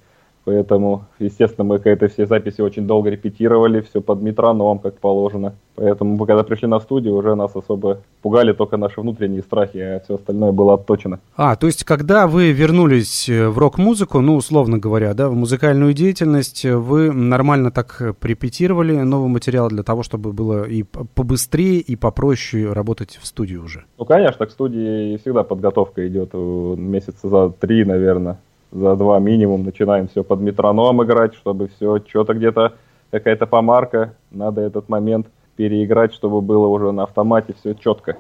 Поэтому, 0.47 1.07
естественно, 1.19 1.65
мы 1.65 1.81
это 1.85 2.07
все 2.07 2.25
записи 2.25 2.61
очень 2.61 2.87
долго 2.87 3.11
репетировали, 3.11 3.81
все 3.81 4.01
под 4.01 4.23
метроном, 4.23 4.79
как 4.79 5.01
положено. 5.01 5.55
Поэтому, 5.75 6.25
когда 6.25 6.45
пришли 6.45 6.69
на 6.69 6.79
студию, 6.79 7.17
уже 7.17 7.35
нас 7.35 7.57
особо 7.57 7.99
пугали 8.23 8.53
только 8.53 8.77
наши 8.77 9.01
внутренние 9.01 9.43
страхи, 9.43 9.79
а 9.79 10.01
все 10.05 10.15
остальное 10.15 10.53
было 10.53 10.75
отточено. 10.75 11.19
А, 11.37 11.57
то 11.57 11.67
есть, 11.67 11.83
когда 11.83 12.29
вы 12.29 12.53
вернулись 12.53 13.29
э, 13.29 13.49
в 13.49 13.59
рок-музыку, 13.59 14.21
ну, 14.21 14.37
условно 14.37 14.79
говоря, 14.79 15.15
да, 15.15 15.29
в 15.29 15.35
музыкальную 15.35 15.93
деятельность, 15.95 16.65
вы 16.65 17.11
нормально 17.11 17.73
так 17.73 18.01
препетировали 18.21 18.93
новый 19.03 19.29
материал 19.29 19.69
для 19.69 19.83
того, 19.83 20.05
чтобы 20.05 20.33
было 20.33 20.63
и 20.63 20.85
побыстрее, 20.85 21.81
и 21.81 21.97
попроще 21.97 22.73
работать 22.73 23.19
в 23.21 23.27
студии 23.27 23.57
уже? 23.57 23.85
Ну, 23.99 24.05
конечно, 24.05 24.47
к 24.47 24.53
студии 24.53 25.17
всегда 25.17 25.43
подготовка 25.43 26.07
идет 26.07 26.31
э, 26.35 26.75
месяца 26.79 27.29
за 27.29 27.51
три, 27.51 27.85
наверное 27.85 28.39
за 28.73 28.97
два 28.97 29.19
минимум 29.19 29.65
начинаем 29.65 30.09
все 30.09 30.23
под 30.23 30.41
метроном 30.41 31.03
играть, 31.03 31.35
чтобы 31.35 31.69
все 31.69 31.99
что-то 32.07 32.35
где-то 32.35 32.75
какая-то 33.11 33.47
помарка, 33.47 34.15
надо 34.31 34.61
этот 34.61 34.89
момент 34.89 35.27
переиграть, 35.57 36.13
чтобы 36.13 36.41
было 36.41 36.67
уже 36.67 36.93
на 36.93 37.05
автомате 37.05 37.55
все 37.59 37.75
четко. 37.75 38.17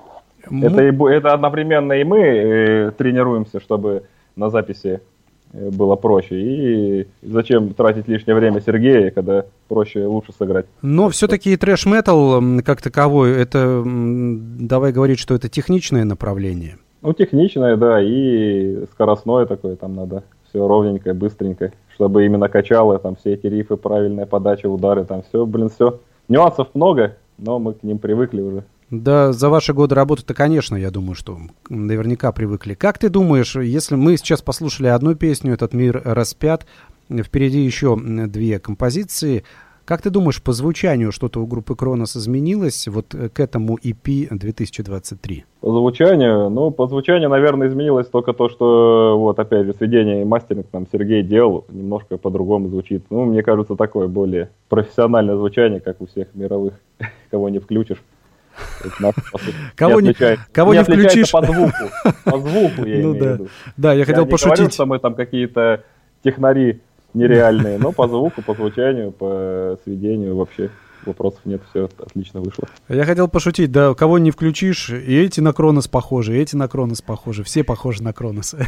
Ну... 0.48 0.66
Это, 0.66 0.82
и, 0.82 1.14
это 1.14 1.32
одновременно 1.32 1.92
и 1.92 2.04
мы 2.04 2.18
э, 2.18 2.90
тренируемся, 2.92 3.60
чтобы 3.60 4.04
на 4.36 4.48
записи 4.48 5.00
э, 5.52 5.70
было 5.70 5.96
проще. 5.96 6.40
И 6.40 7.08
зачем 7.22 7.74
тратить 7.74 8.08
лишнее 8.08 8.36
время 8.36 8.60
Сергея, 8.60 9.10
когда 9.10 9.44
проще 9.68 10.02
и 10.02 10.04
лучше 10.04 10.32
сыграть. 10.32 10.66
Но 10.82 11.08
все-таки 11.08 11.56
трэш-метал 11.56 12.42
как 12.64 12.80
таковой, 12.80 13.32
это, 13.32 13.82
давай 13.84 14.92
говорить, 14.92 15.18
что 15.18 15.34
это 15.34 15.48
техничное 15.48 16.04
направление. 16.04 16.76
Ну, 17.02 17.12
техничное, 17.12 17.76
да, 17.76 18.00
и 18.00 18.84
скоростное 18.92 19.46
такое, 19.46 19.76
там 19.76 19.94
надо 19.94 20.24
все 20.56 20.66
ровненько, 20.66 21.12
быстренько, 21.12 21.72
чтобы 21.94 22.24
именно 22.24 22.48
качало, 22.48 22.98
там 22.98 23.16
все 23.16 23.34
эти 23.34 23.46
рифы, 23.46 23.76
правильная 23.76 24.24
подача, 24.26 24.68
удары, 24.68 25.04
там 25.04 25.22
все, 25.28 25.44
блин, 25.44 25.68
все. 25.68 26.00
Нюансов 26.28 26.68
много, 26.74 27.16
но 27.36 27.58
мы 27.58 27.74
к 27.74 27.82
ним 27.82 27.98
привыкли 27.98 28.40
уже. 28.40 28.64
Да, 28.90 29.32
за 29.32 29.50
ваши 29.50 29.74
годы 29.74 29.94
работы-то, 29.94 30.32
конечно, 30.32 30.76
я 30.76 30.90
думаю, 30.90 31.14
что 31.14 31.38
наверняка 31.68 32.32
привыкли. 32.32 32.74
Как 32.74 32.98
ты 32.98 33.08
думаешь, 33.08 33.56
если 33.56 33.96
мы 33.96 34.16
сейчас 34.16 34.42
послушали 34.42 34.86
одну 34.86 35.14
песню, 35.14 35.52
«Этот 35.52 35.74
мир 35.74 36.00
распят», 36.04 36.66
впереди 37.10 37.60
еще 37.60 37.96
две 37.96 38.58
композиции, 38.58 39.44
как 39.86 40.02
ты 40.02 40.10
думаешь, 40.10 40.42
по 40.42 40.52
звучанию 40.52 41.12
что-то 41.12 41.40
у 41.40 41.46
группы 41.46 41.76
Кронос 41.76 42.16
изменилось 42.16 42.88
вот 42.88 43.14
э, 43.14 43.28
к 43.28 43.38
этому 43.38 43.78
EP 43.78 44.28
2023? 44.30 45.44
По 45.60 45.70
звучанию? 45.70 46.50
Ну, 46.50 46.72
по 46.72 46.88
звучанию, 46.88 47.28
наверное, 47.30 47.68
изменилось 47.68 48.08
только 48.08 48.32
то, 48.32 48.48
что 48.48 49.16
вот 49.16 49.38
опять 49.38 49.64
же 49.64 49.74
сведение 49.74 50.22
и 50.22 50.24
мастеринг 50.24 50.66
нам 50.72 50.88
Сергей 50.92 51.22
делал, 51.22 51.66
немножко 51.70 52.18
по-другому 52.18 52.68
звучит. 52.68 53.04
Ну, 53.10 53.26
мне 53.26 53.44
кажется, 53.44 53.76
такое 53.76 54.08
более 54.08 54.50
профессиональное 54.68 55.36
звучание, 55.36 55.78
как 55.78 56.00
у 56.00 56.06
всех 56.06 56.34
мировых, 56.34 56.74
кого 57.30 57.48
не 57.48 57.60
включишь. 57.60 58.02
Кого 59.76 60.00
не, 60.00 60.14
кого 60.52 60.72
не, 60.72 60.82
включишь? 60.82 61.30
по 61.30 61.42
звуку. 61.44 61.72
По 62.24 62.38
звуку, 62.38 62.86
я 62.86 63.02
ну, 63.02 63.12
имею 63.12 63.14
да. 63.14 63.18
в 63.18 63.32
виду. 63.34 63.48
Да, 63.76 63.92
я 63.92 64.04
хотел 64.06 64.24
не 64.24 64.30
пошутить. 64.30 64.56
Говорю, 64.56 64.72
что 64.72 64.86
мы 64.86 64.98
там 64.98 65.14
какие-то 65.14 65.84
технари 66.24 66.80
нереальные, 67.16 67.78
но 67.78 67.92
по 67.92 68.06
звуку, 68.06 68.42
по 68.42 68.54
звучанию, 68.54 69.10
по 69.10 69.78
сведению 69.84 70.36
вообще 70.36 70.70
вопросов 71.04 71.40
нет, 71.44 71.62
все 71.70 71.88
отлично 71.98 72.40
вышло. 72.40 72.68
Я 72.88 73.04
хотел 73.04 73.28
пошутить, 73.28 73.72
да, 73.72 73.94
кого 73.94 74.18
не 74.18 74.30
включишь, 74.30 74.90
и 74.90 75.16
эти 75.16 75.40
на 75.40 75.52
Кронос 75.52 75.88
похожи, 75.88 76.36
и 76.36 76.40
эти 76.40 76.56
на 76.56 76.68
Кронос 76.68 77.02
похожи, 77.02 77.42
все 77.42 77.64
похожи 77.64 78.02
на 78.02 78.12
Кронос. 78.12 78.54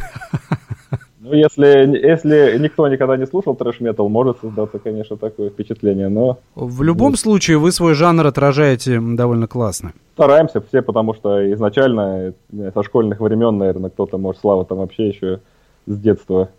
Ну, 1.21 1.35
если, 1.35 1.67
если 1.95 2.57
никто 2.59 2.87
никогда 2.87 3.15
не 3.15 3.27
слушал 3.27 3.53
трэш-метал, 3.53 4.09
может 4.09 4.39
создаться, 4.39 4.79
конечно, 4.79 5.15
такое 5.15 5.51
впечатление, 5.51 6.09
но... 6.09 6.39
В 6.55 6.81
любом 6.81 7.15
случае, 7.17 7.59
вы 7.59 7.71
свой 7.71 7.93
жанр 7.93 8.25
отражаете 8.25 8.99
довольно 8.99 9.45
классно. 9.45 9.91
Стараемся 10.13 10.59
все, 10.59 10.81
потому 10.81 11.13
что 11.13 11.53
изначально, 11.53 12.33
э, 12.51 12.71
со 12.73 12.81
школьных 12.81 13.19
времен, 13.19 13.59
наверное, 13.59 13.91
кто-то, 13.91 14.17
может, 14.17 14.41
Слава 14.41 14.65
там 14.65 14.79
вообще 14.79 15.09
еще 15.09 15.41
с 15.85 15.99
детства 15.99 16.49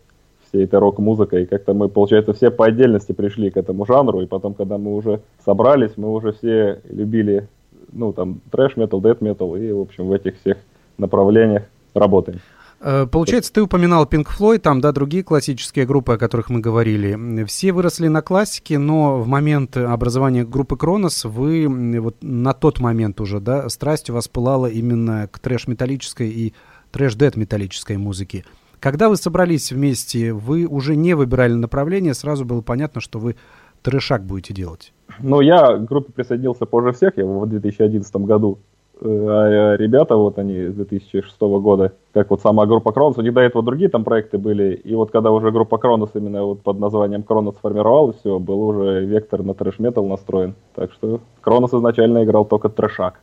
всей 0.51 0.65
этой 0.65 0.79
рок-музыкой. 0.79 1.45
И 1.45 1.47
как-то 1.47 1.75
мы, 1.75 1.89
получается, 1.89 2.33
все 2.33 2.51
по 2.51 2.67
отдельности 2.67 3.13
пришли 3.13 3.51
к 3.51 3.57
этому 3.57 3.87
жанру, 3.87 4.21
и 4.21 4.27
потом, 4.27 4.55
когда 4.55 4.79
мы 4.79 4.95
уже 4.95 5.23
собрались, 5.45 5.93
мы 5.97 6.13
уже 6.13 6.33
все 6.33 6.83
любили, 6.89 7.49
ну, 7.93 8.13
там, 8.13 8.41
трэш-метал, 8.51 9.01
дэт-метал, 9.01 9.57
и, 9.57 9.73
в 9.73 9.81
общем, 9.81 10.09
в 10.09 10.13
этих 10.13 10.39
всех 10.41 10.59
направлениях 10.99 11.65
работаем. 11.95 12.41
Э, 12.81 13.07
получается, 13.07 13.53
ты 13.53 13.63
упоминал 13.63 14.07
Pink 14.07 14.27
Floyd, 14.27 14.59
там, 14.59 14.81
да, 14.81 14.93
другие 14.93 15.23
классические 15.23 15.87
группы, 15.87 16.15
о 16.15 16.19
которых 16.19 16.49
мы 16.49 16.61
говорили. 16.61 17.45
Все 17.45 17.73
выросли 17.73 18.09
на 18.09 18.23
классике, 18.23 18.79
но 18.79 19.19
в 19.19 19.27
момент 19.27 19.77
образования 19.77 20.45
группы 20.45 20.77
Кронос 20.77 21.25
вы 21.25 21.67
вот 22.01 22.17
на 22.23 22.55
тот 22.55 22.81
момент 22.81 23.21
уже, 23.21 23.41
да, 23.41 23.69
страсть 23.69 24.09
у 24.11 24.15
вас 24.15 24.29
пылала 24.29 24.67
именно 24.67 25.29
к 25.31 25.39
трэш-металлической 25.39 26.31
и 26.31 26.55
трэш-дэт-металлической 26.91 27.99
музыке. 27.99 28.45
Когда 28.81 29.09
вы 29.09 29.17
собрались 29.17 29.73
вместе, 29.73 30.33
вы 30.33 30.67
уже 30.67 30.97
не 30.97 31.15
выбирали 31.15 31.53
направление, 31.53 32.15
сразу 32.15 32.45
было 32.45 32.63
понятно, 32.63 33.01
что 33.01 33.19
вы 33.19 33.37
трэшак 33.83 34.25
будете 34.25 34.55
делать. 34.55 34.93
Ну, 35.19 35.41
я 35.41 35.77
к 35.77 35.85
группе 35.85 36.13
присоединился 36.13 36.67
позже 36.67 36.93
всех, 36.93 37.17
я 37.17 37.25
в 37.27 37.47
2011 37.47 38.17
году 38.17 38.59
а 39.03 39.77
ребята, 39.77 40.17
вот 40.17 40.39
они 40.39 40.67
с 40.67 40.75
2006 40.75 41.41
года, 41.41 41.93
как 42.13 42.31
вот 42.31 42.43
сама 42.43 42.67
группа 42.67 42.93
Кронос, 42.93 43.17
у 43.17 43.23
них 43.23 43.33
до 43.33 43.41
этого 43.41 43.65
другие 43.65 43.89
там 43.89 44.05
проекты 44.05 44.37
были, 44.37 44.75
и 44.75 44.95
вот 44.95 45.11
когда 45.11 45.31
уже 45.31 45.51
группа 45.51 45.79
Кронос 45.79 46.11
именно 46.15 46.45
вот 46.45 46.63
под 46.63 46.79
названием 46.79 47.23
Кронос 47.23 47.57
сформировалась, 47.57 48.17
все, 48.19 48.39
был 48.39 48.63
уже 48.63 49.05
вектор 49.07 49.43
на 49.43 49.55
трэш-метал 49.55 50.07
настроен. 50.07 50.55
Так 50.75 50.93
что 50.93 51.21
Кронос 51.41 51.73
изначально 51.73 52.25
играл 52.25 52.45
только 52.45 52.69
трэшак. 52.69 53.21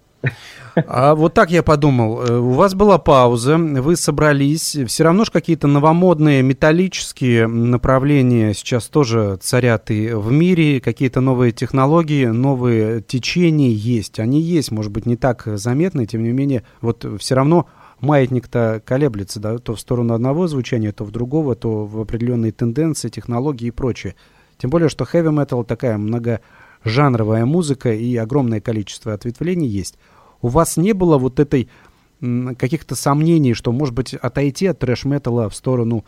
А 0.75 1.15
вот 1.15 1.33
так 1.33 1.49
я 1.49 1.63
подумал. 1.63 2.21
Э, 2.21 2.37
у 2.37 2.51
вас 2.51 2.75
была 2.75 2.97
пауза, 2.99 3.57
вы 3.57 3.95
собрались. 3.95 4.77
Все 4.87 5.03
равно 5.03 5.25
же 5.25 5.31
какие-то 5.31 5.67
новомодные 5.67 6.43
металлические 6.43 7.47
направления 7.47 8.53
сейчас 8.53 8.87
тоже 8.87 9.39
царят 9.41 9.89
и 9.89 10.13
в 10.13 10.31
мире. 10.31 10.79
Какие-то 10.79 11.19
новые 11.19 11.51
технологии, 11.51 12.25
новые 12.25 13.01
течения 13.01 13.71
есть. 13.71 14.19
Они 14.19 14.39
есть, 14.39 14.71
может 14.71 14.91
быть, 14.91 15.05
не 15.05 15.15
так 15.15 15.43
заметны, 15.45 16.05
тем 16.05 16.23
не 16.23 16.31
менее, 16.31 16.63
вот 16.81 17.05
все 17.19 17.35
равно 17.35 17.67
маятник-то 17.99 18.81
колеблется, 18.85 19.39
да, 19.39 19.57
то 19.57 19.75
в 19.75 19.79
сторону 19.79 20.13
одного 20.13 20.47
звучания, 20.47 20.91
то 20.91 21.03
в 21.03 21.11
другого, 21.11 21.55
то 21.55 21.85
в 21.85 21.99
определенные 21.99 22.51
тенденции, 22.51 23.09
технологии 23.09 23.67
и 23.67 23.71
прочее. 23.71 24.15
Тем 24.57 24.69
более, 24.69 24.89
что 24.89 25.05
heavy 25.05 25.33
metal 25.33 25.63
такая 25.63 25.97
многожанровая 25.97 27.45
музыка 27.45 27.93
и 27.93 28.15
огромное 28.15 28.61
количество 28.61 29.13
ответвлений 29.13 29.67
есть. 29.67 29.97
У 30.41 30.47
вас 30.47 30.77
не 30.77 30.93
было 30.93 31.17
вот 31.17 31.39
этой 31.39 31.69
каких-то 32.57 32.95
сомнений, 32.95 33.53
что, 33.53 33.71
может 33.71 33.93
быть, 33.93 34.13
отойти 34.13 34.67
от 34.67 34.79
трэш-металла 34.79 35.49
в 35.49 35.55
сторону, 35.55 36.03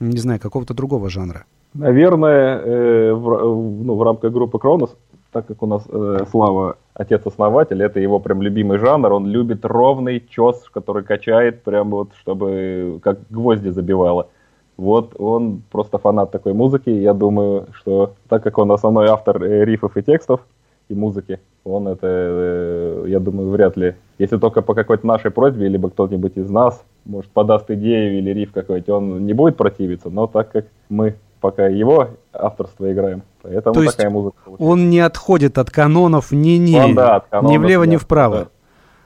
не 0.00 0.18
знаю, 0.18 0.40
какого-то 0.40 0.74
другого 0.74 1.08
жанра? 1.08 1.44
Наверное, 1.74 2.58
э, 2.58 3.12
в, 3.12 3.82
ну, 3.84 3.96
в 3.96 4.02
рамках 4.02 4.32
группы 4.32 4.58
Кронос, 4.58 4.94
так 5.32 5.46
как 5.46 5.62
у 5.62 5.66
нас 5.66 5.82
э, 5.88 6.24
Слава 6.30 6.76
отец-основатель, 6.94 7.82
это 7.82 7.98
его 7.98 8.20
прям 8.20 8.42
любимый 8.42 8.78
жанр, 8.78 9.12
он 9.12 9.26
любит 9.26 9.64
ровный 9.64 10.24
чес, 10.28 10.62
который 10.72 11.02
качает 11.02 11.64
прям 11.64 11.90
вот, 11.90 12.10
чтобы 12.20 13.00
как 13.02 13.18
гвозди 13.28 13.70
забивало. 13.70 14.28
Вот 14.76 15.14
он 15.18 15.62
просто 15.70 15.98
фанат 15.98 16.30
такой 16.30 16.52
музыки, 16.52 16.90
я 16.90 17.12
думаю, 17.12 17.66
что 17.72 18.14
так 18.28 18.42
как 18.44 18.58
он 18.58 18.70
основной 18.70 19.08
автор 19.08 19.42
э, 19.42 19.64
рифов 19.64 19.96
и 19.96 20.02
текстов, 20.02 20.40
и 20.88 20.94
музыки. 20.94 21.40
Он 21.64 21.88
это, 21.88 22.06
э, 22.06 23.04
я 23.08 23.20
думаю, 23.20 23.50
вряд 23.50 23.76
ли, 23.76 23.94
если 24.18 24.36
только 24.36 24.60
по 24.60 24.74
какой-то 24.74 25.06
нашей 25.06 25.30
просьбе, 25.30 25.68
либо 25.68 25.88
кто-нибудь 25.88 26.36
из 26.36 26.50
нас, 26.50 26.84
может, 27.04 27.30
подаст 27.30 27.70
идею 27.70 28.18
или 28.18 28.30
риф 28.30 28.52
какой-то, 28.52 28.96
он 28.96 29.24
не 29.24 29.32
будет 29.32 29.56
противиться, 29.56 30.10
но 30.10 30.26
так 30.26 30.52
как 30.52 30.66
мы 30.88 31.16
пока 31.40 31.66
его 31.66 32.08
авторство 32.32 32.90
играем, 32.92 33.22
поэтому 33.42 33.74
То 33.74 33.84
такая 33.84 34.10
музыка. 34.10 34.36
Получается. 34.44 34.72
Он 34.72 34.90
не 34.90 35.00
отходит 35.00 35.58
от 35.58 35.70
канонов 35.70 36.32
ни, 36.32 36.56
ни, 36.56 36.78
он, 36.78 36.94
да, 36.94 37.16
от 37.16 37.26
канонов, 37.28 37.52
ни 37.52 37.58
влево, 37.58 37.84
ни 37.84 37.96
вправо. 37.96 38.36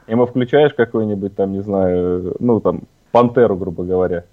Да. 0.07 0.13
Ему 0.13 0.27
включаешь 0.27 0.73
какой-нибудь 0.75 1.35
там, 1.35 1.53
не 1.53 1.63
знаю, 1.63 2.37
ну 2.39 2.61
там, 2.61 2.83
пантеру, 3.13 3.57
грубо 3.57 3.85
говоря, 3.85 4.25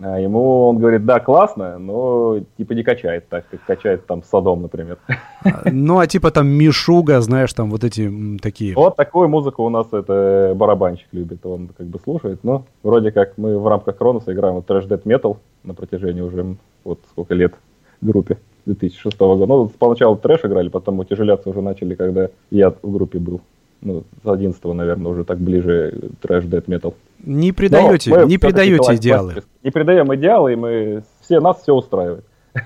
а 0.00 0.18
ему 0.20 0.68
он 0.68 0.78
говорит, 0.78 1.04
да, 1.04 1.20
классно, 1.20 1.78
но 1.78 2.40
типа 2.56 2.72
не 2.72 2.82
качает 2.82 3.28
так, 3.28 3.48
как 3.50 3.64
качает 3.64 4.06
там 4.06 4.22
Садом, 4.22 4.62
например. 4.62 4.98
А, 5.44 5.62
ну, 5.70 5.98
а 5.98 6.06
типа 6.06 6.30
там 6.30 6.48
Мишуга, 6.48 7.20
знаешь, 7.20 7.52
там 7.52 7.70
вот 7.70 7.84
эти 7.84 8.10
такие. 8.42 8.74
Вот 8.74 8.96
такую 8.96 9.28
музыку 9.28 9.64
у 9.64 9.68
нас 9.68 9.86
это 9.92 10.52
барабанщик 10.54 11.08
любит, 11.12 11.44
он 11.46 11.68
как 11.76 11.86
бы 11.86 11.98
слушает, 11.98 12.40
но 12.42 12.64
вроде 12.82 13.10
как 13.10 13.38
мы 13.38 13.58
в 13.58 13.66
рамках 13.66 13.96
Кроноса 13.96 14.32
играем 14.32 14.56
вот 14.56 14.66
трэш 14.66 14.86
дэт 14.86 15.06
метал 15.06 15.38
на 15.64 15.74
протяжении 15.74 16.20
уже 16.20 16.56
вот 16.84 17.00
сколько 17.10 17.34
лет 17.34 17.54
в 18.00 18.06
группе. 18.06 18.38
2006 18.66 19.18
года. 19.18 19.46
Ну, 19.46 19.68
поначалу 19.78 20.16
трэш 20.16 20.44
играли, 20.44 20.68
потом 20.68 20.98
утяжеляться 20.98 21.48
уже 21.48 21.62
начали, 21.62 21.94
когда 21.94 22.30
я 22.50 22.70
в 22.70 22.92
группе 22.92 23.18
был. 23.18 23.40
Ну, 23.86 24.02
с 24.24 24.26
11 24.26 24.64
наверное, 24.64 25.12
уже 25.12 25.22
так 25.22 25.38
ближе 25.38 26.10
трэш 26.20 26.44
дэт 26.46 26.66
метал. 26.66 26.96
Не 27.24 27.52
предаете, 27.52 28.10
мы 28.10 28.26
не 28.26 28.36
предаете 28.36 28.96
идеалы. 28.96 29.44
Не 29.62 29.70
предаем 29.70 30.12
идеалы, 30.16 30.54
и 30.54 30.56
мы 30.56 31.04
все 31.20 31.38
нас 31.38 31.62
все 31.62 31.72
устраивает. 31.72 32.24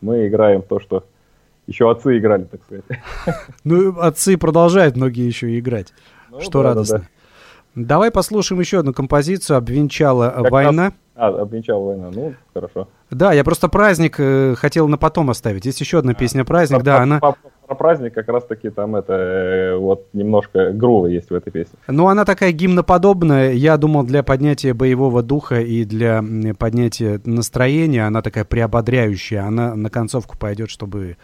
Мы 0.00 0.28
играем 0.28 0.62
то, 0.62 0.80
что 0.80 1.04
еще 1.66 1.90
отцы 1.90 2.16
играли, 2.16 2.44
так 2.44 2.62
сказать. 2.62 2.84
Ну, 3.64 4.00
отцы 4.00 4.38
продолжают 4.38 4.96
многие 4.96 5.26
еще 5.26 5.58
играть. 5.58 5.92
Ну, 6.30 6.40
что 6.40 6.62
да, 6.62 6.70
радостно. 6.70 6.98
Да, 6.98 7.04
да. 7.74 7.84
Давай 7.88 8.10
послушаем 8.10 8.58
еще 8.60 8.78
одну 8.78 8.94
композицию 8.94 9.58
«Обвенчала 9.58 10.32
как 10.36 10.50
война». 10.50 10.84
Раз... 10.84 10.92
А, 11.16 11.42
«Обвенчала 11.42 11.84
война», 11.84 12.10
ну, 12.14 12.34
хорошо. 12.54 12.88
Да, 13.10 13.34
я 13.34 13.44
просто 13.44 13.68
праздник 13.68 14.16
э, 14.18 14.54
хотел 14.56 14.88
на 14.88 14.96
потом 14.96 15.28
оставить. 15.28 15.66
Есть 15.66 15.82
еще 15.82 15.98
одна 15.98 16.12
а, 16.12 16.14
песня 16.14 16.46
«Праздник», 16.46 16.82
да, 16.82 17.02
она 17.02 17.20
про 17.66 17.74
праздник 17.74 18.14
как 18.14 18.28
раз-таки 18.28 18.70
там 18.70 18.96
это 18.96 19.12
э, 19.12 19.76
вот 19.76 20.08
немножко 20.12 20.72
грува 20.72 21.06
есть 21.06 21.30
в 21.30 21.34
этой 21.34 21.50
песне. 21.50 21.78
Ну, 21.88 22.08
она 22.08 22.24
такая 22.24 22.52
гимноподобная. 22.52 23.52
Я 23.52 23.76
думал, 23.76 24.04
для 24.04 24.22
поднятия 24.22 24.74
боевого 24.74 25.22
духа 25.22 25.60
и 25.60 25.84
для 25.84 26.22
поднятия 26.58 27.20
настроения 27.24 28.06
она 28.06 28.22
такая 28.22 28.44
приободряющая. 28.44 29.44
Она 29.44 29.74
на 29.74 29.90
концовку 29.90 30.38
пойдет, 30.38 30.70
чтобы 30.70 31.16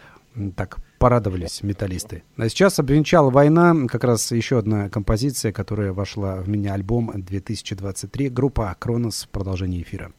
так 0.55 0.77
порадовались 0.99 1.63
металлисты. 1.63 2.23
А 2.37 2.49
сейчас 2.49 2.79
обвенчала 2.79 3.29
война, 3.29 3.75
как 3.87 4.03
раз 4.03 4.31
еще 4.31 4.59
одна 4.59 4.89
композиция, 4.89 5.51
которая 5.51 5.93
вошла 5.93 6.37
в 6.37 6.49
меня 6.49 6.73
альбом 6.73 7.11
2023, 7.13 8.29
группа 8.29 8.75
Кронос 8.79 9.23
в 9.23 9.29
продолжении 9.29 9.81
эфира. 9.81 10.11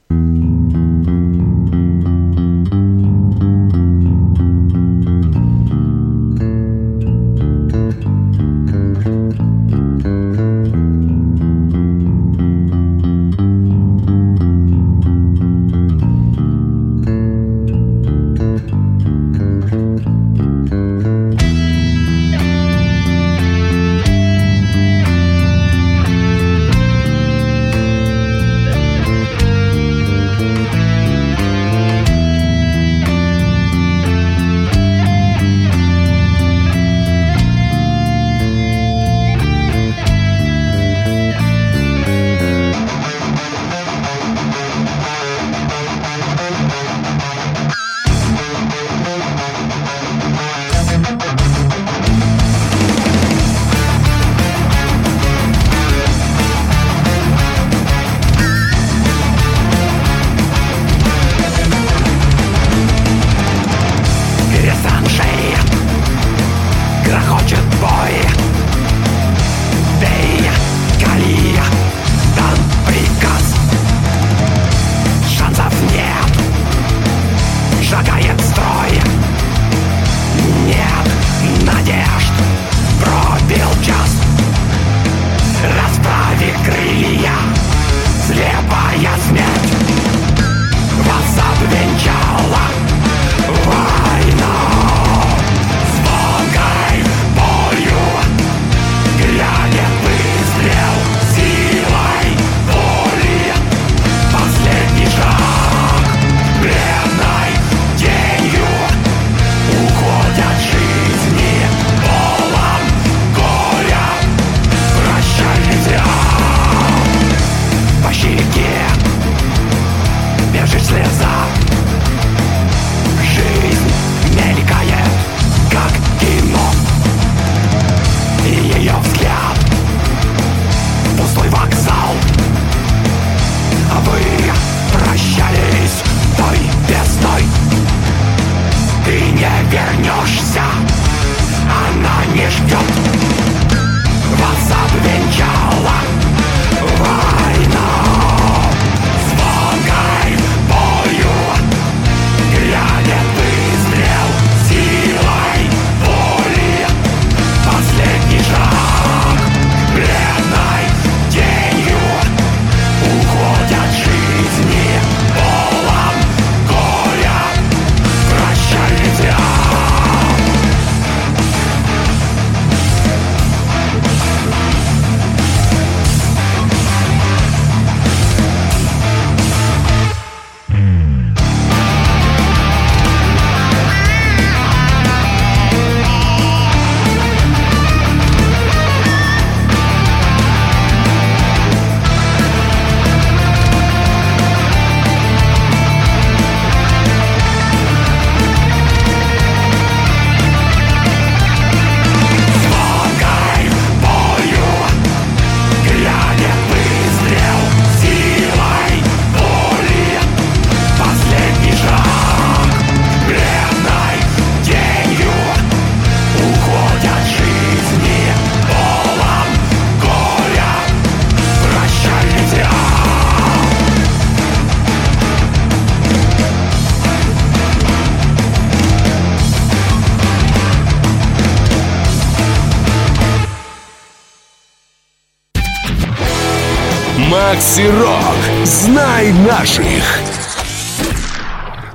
Макси 237.55 237.87
Рок. 237.87 238.65
Знай 238.65 239.33
наших. 239.47 240.03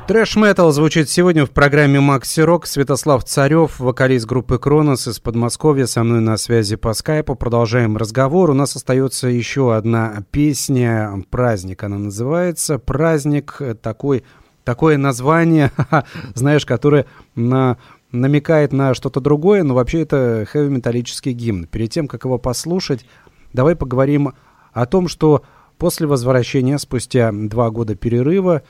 Трэш 0.08 0.38
метал 0.38 0.72
звучит 0.72 1.10
сегодня 1.10 1.46
в 1.46 1.50
программе 1.50 2.00
Макси 2.00 2.40
Рок. 2.40 2.66
Святослав 2.66 3.26
Царев, 3.26 3.78
вокалист 3.78 4.26
группы 4.26 4.58
Кронос 4.58 5.10
из 5.10 5.20
Подмосковья, 5.20 5.86
со 5.86 6.06
мной 6.06 6.22
на 6.22 6.38
связи 6.38 6.78
по 6.78 6.94
скайпу. 6.94 7.36
Продолжаем 7.36 7.98
разговор. 7.98 8.52
У 8.52 8.54
нас 8.54 8.78
остается 8.78 9.28
еще 9.28 9.76
одна 9.76 10.24
песня, 10.32 11.12
праздник 11.30 11.84
она 11.84 11.98
называется. 11.98 12.80
Праздник 12.80 13.62
такой, 13.82 14.24
такое 14.64 14.96
название, 14.98 15.74
знаешь, 16.36 16.66
которое 16.66 17.06
на 17.36 17.78
намекает 18.14 18.72
на 18.72 18.94
что-то 18.94 19.20
другое, 19.20 19.64
но 19.64 19.74
вообще 19.74 20.04
это 20.04 20.48
хэви-металлический 20.50 21.34
гимн. 21.34 21.66
Перед 21.66 21.92
тем, 21.92 22.08
как 22.08 22.24
его 22.24 22.38
послушать, 22.38 23.06
давай 23.52 23.76
поговорим 23.76 24.32
о 24.74 24.86
том, 24.86 25.08
что 25.08 25.44
после 25.78 26.08
возвращения, 26.08 26.78
спустя 26.78 27.32
два 27.32 27.70
года 27.70 27.96
перерыва, 27.96 28.64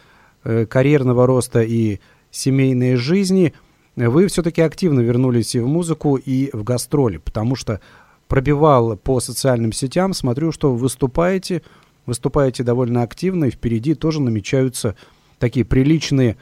э, 0.44 0.66
карьерного 0.66 1.26
роста 1.26 1.62
и 1.62 2.00
семейной 2.32 2.96
жизни, 2.96 3.54
вы 3.96 4.28
все-таки 4.28 4.62
активно 4.62 5.02
вернулись 5.02 5.56
и 5.56 5.60
в 5.60 5.68
музыку, 5.68 6.16
и 6.16 6.50
в 6.54 6.64
гастроли, 6.64 7.18
потому 7.18 7.56
что 7.56 7.82
пробивал 8.28 8.96
по 8.96 9.20
социальным 9.20 9.74
сетям, 9.74 10.14
смотрю, 10.14 10.52
что 10.52 10.74
выступаете, 10.74 11.64
выступаете 12.06 12.64
довольно 12.64 13.02
активно, 13.02 13.46
и 13.46 13.52
впереди 13.52 13.96
тоже 13.96 14.22
намечаются 14.22 14.96
такие 15.40 15.66
приличные 15.66 16.38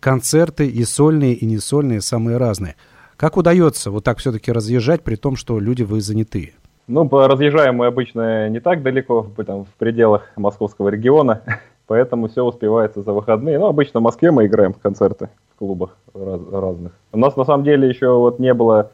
концерты, 0.00 0.66
и 0.66 0.84
сольные, 0.84 1.34
и 1.34 1.44
не 1.44 1.58
сольные, 1.58 2.00
самые 2.00 2.36
разные. 2.36 2.76
Как 3.16 3.36
удается 3.36 3.90
вот 3.90 4.04
так 4.04 4.18
все-таки 4.18 4.50
разъезжать, 4.50 5.04
при 5.04 5.16
том, 5.16 5.36
что 5.36 5.60
люди 5.60 5.82
вы 5.82 6.00
занятые? 6.00 6.54
Ну, 6.88 7.08
разъезжаем 7.08 7.76
мы 7.76 7.86
обычно 7.86 8.48
не 8.48 8.60
так 8.60 8.82
далеко, 8.82 9.26
там, 9.46 9.64
в 9.64 9.74
пределах 9.78 10.30
московского 10.36 10.88
региона, 10.88 11.42
поэтому 11.86 12.28
все 12.28 12.44
успевается 12.44 13.02
за 13.02 13.12
выходные. 13.12 13.58
Ну, 13.58 13.66
обычно 13.66 14.00
в 14.00 14.02
Москве 14.02 14.30
мы 14.30 14.46
играем 14.46 14.72
в 14.72 14.78
концерты 14.78 15.28
в 15.54 15.58
клубах 15.58 15.96
раз, 16.12 16.40
разных. 16.50 16.92
У 17.12 17.18
нас 17.18 17.36
на 17.36 17.44
самом 17.44 17.64
деле 17.64 17.88
еще 17.88 18.12
вот 18.16 18.38
не 18.38 18.52
было 18.52 18.90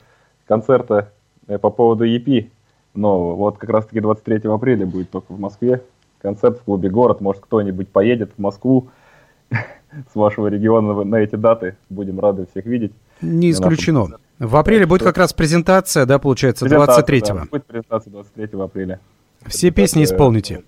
концерта 0.46 1.12
э, 1.46 1.58
по 1.58 1.70
поводу 1.70 2.06
EP, 2.06 2.50
но 2.94 3.34
вот 3.34 3.58
как 3.58 3.70
раз-таки 3.70 4.00
23 4.00 4.50
апреля 4.50 4.86
будет 4.86 5.10
только 5.10 5.32
в 5.32 5.40
Москве 5.40 5.82
концерт 6.20 6.58
в 6.58 6.64
клубе 6.64 6.90
«Город». 6.90 7.20
Может, 7.20 7.42
кто-нибудь 7.42 7.88
поедет 7.88 8.32
в 8.36 8.38
Москву 8.40 8.88
с 9.50 10.14
вашего 10.14 10.48
региона 10.48 11.04
на 11.04 11.16
эти 11.16 11.36
даты. 11.36 11.76
Будем 11.88 12.20
рады 12.20 12.46
всех 12.50 12.66
видеть. 12.66 12.92
Не 13.22 13.50
исключено. 13.50 14.18
В 14.38 14.56
апреле 14.56 14.86
будет 14.86 15.02
как 15.02 15.18
раз 15.18 15.32
презентация, 15.32 16.06
да, 16.06 16.18
получается, 16.18 16.66
23-го? 16.66 17.34
Да, 17.34 17.44
будет 17.50 17.66
презентация 17.66 18.10
23 18.12 18.60
апреля. 18.60 19.00
Все 19.46 19.70
песни 19.70 20.04
исполните? 20.04 20.62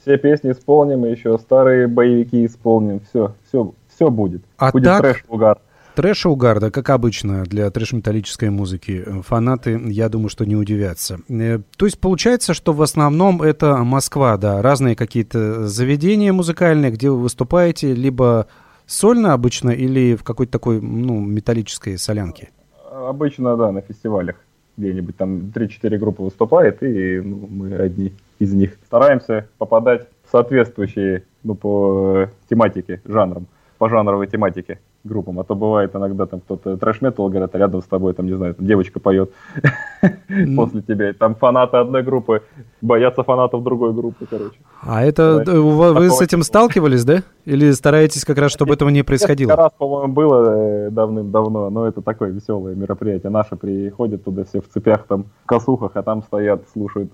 Все 0.00 0.18
песни 0.18 0.52
исполним, 0.52 1.06
и 1.06 1.10
еще 1.10 1.38
старые 1.38 1.86
боевики 1.86 2.44
исполним. 2.46 3.00
Все, 3.00 3.34
все, 3.46 3.74
все 3.94 4.10
будет. 4.10 4.42
А 4.56 4.70
будет 4.70 4.84
так, 4.84 5.00
трэш-угар. 5.02 5.58
Трэш-угар, 5.94 6.60
да, 6.60 6.70
как 6.70 6.90
обычно 6.90 7.44
для 7.44 7.70
трэш-металлической 7.70 8.50
музыки. 8.50 9.04
Фанаты, 9.26 9.80
я 9.86 10.08
думаю, 10.08 10.28
что 10.28 10.44
не 10.44 10.54
удивятся. 10.54 11.18
Э, 11.28 11.58
то 11.76 11.86
есть 11.86 11.98
получается, 11.98 12.54
что 12.54 12.72
в 12.72 12.82
основном 12.82 13.42
это 13.42 13.78
Москва, 13.78 14.36
да, 14.36 14.62
разные 14.62 14.94
какие-то 14.94 15.66
заведения 15.66 16.32
музыкальные, 16.32 16.92
где 16.92 17.10
вы 17.10 17.20
выступаете, 17.22 17.94
либо 17.94 18.46
сольно 18.86 19.32
обычно 19.32 19.70
или 19.70 20.14
в 20.14 20.22
какой-то 20.22 20.52
такой, 20.52 20.80
ну, 20.80 21.20
металлической 21.20 21.98
солянке? 21.98 22.50
Обычно, 22.90 23.56
да, 23.56 23.72
на 23.72 23.80
фестивалях 23.80 24.36
где-нибудь 24.76 25.16
там 25.16 25.52
3-4 25.54 25.98
группы 25.98 26.22
выступает, 26.22 26.82
и 26.82 27.20
ну, 27.20 27.48
мы 27.50 27.74
одни 27.74 28.14
из 28.38 28.54
них. 28.54 28.78
Стараемся 28.86 29.48
попадать 29.58 30.06
в 30.24 30.30
соответствующие 30.30 31.24
ну, 31.42 31.54
по 31.54 32.28
тематике, 32.48 33.02
жанрам, 33.04 33.46
по 33.78 33.88
жанровой 33.88 34.28
тематике 34.28 34.78
группам. 35.04 35.38
А 35.40 35.44
то 35.44 35.54
бывает 35.54 35.94
иногда 35.94 36.26
там 36.26 36.40
кто-то 36.40 36.76
трэш-метал 36.76 37.28
говорят, 37.28 37.54
а 37.54 37.58
рядом 37.58 37.82
с 37.82 37.86
тобой, 37.86 38.14
там, 38.14 38.26
не 38.26 38.34
знаю, 38.34 38.54
там 38.54 38.66
девочка 38.66 39.00
поет 39.00 39.32
после 40.56 40.82
тебя. 40.82 41.12
Там 41.12 41.34
фанаты 41.34 41.76
одной 41.76 42.02
группы 42.02 42.42
боятся 42.80 43.22
фанатов 43.22 43.62
другой 43.62 43.92
группы, 43.92 44.26
короче. 44.28 44.56
А 44.82 45.04
это 45.04 45.44
э, 45.46 45.58
вы 45.58 46.10
с 46.10 46.20
этим 46.20 46.42
сталкивались, 46.42 47.04
да? 47.04 47.22
Или 47.44 47.70
стараетесь 47.72 48.24
как 48.24 48.38
раз, 48.38 48.52
чтобы 48.52 48.74
этого 48.74 48.88
не 48.88 49.02
происходило? 49.02 49.54
раз, 49.56 49.72
по-моему, 49.78 50.12
было 50.12 50.86
э, 50.86 50.90
давным-давно, 50.90 51.70
но 51.70 51.86
это 51.86 52.02
такое 52.02 52.30
веселое 52.30 52.74
мероприятие. 52.74 53.30
Наши 53.30 53.56
приходят 53.56 54.24
туда 54.24 54.44
все 54.44 54.60
в 54.60 54.68
цепях, 54.68 55.06
там, 55.06 55.26
в 55.44 55.46
косухах, 55.46 55.92
а 55.94 56.02
там 56.02 56.22
стоят, 56.22 56.62
слушают 56.72 57.10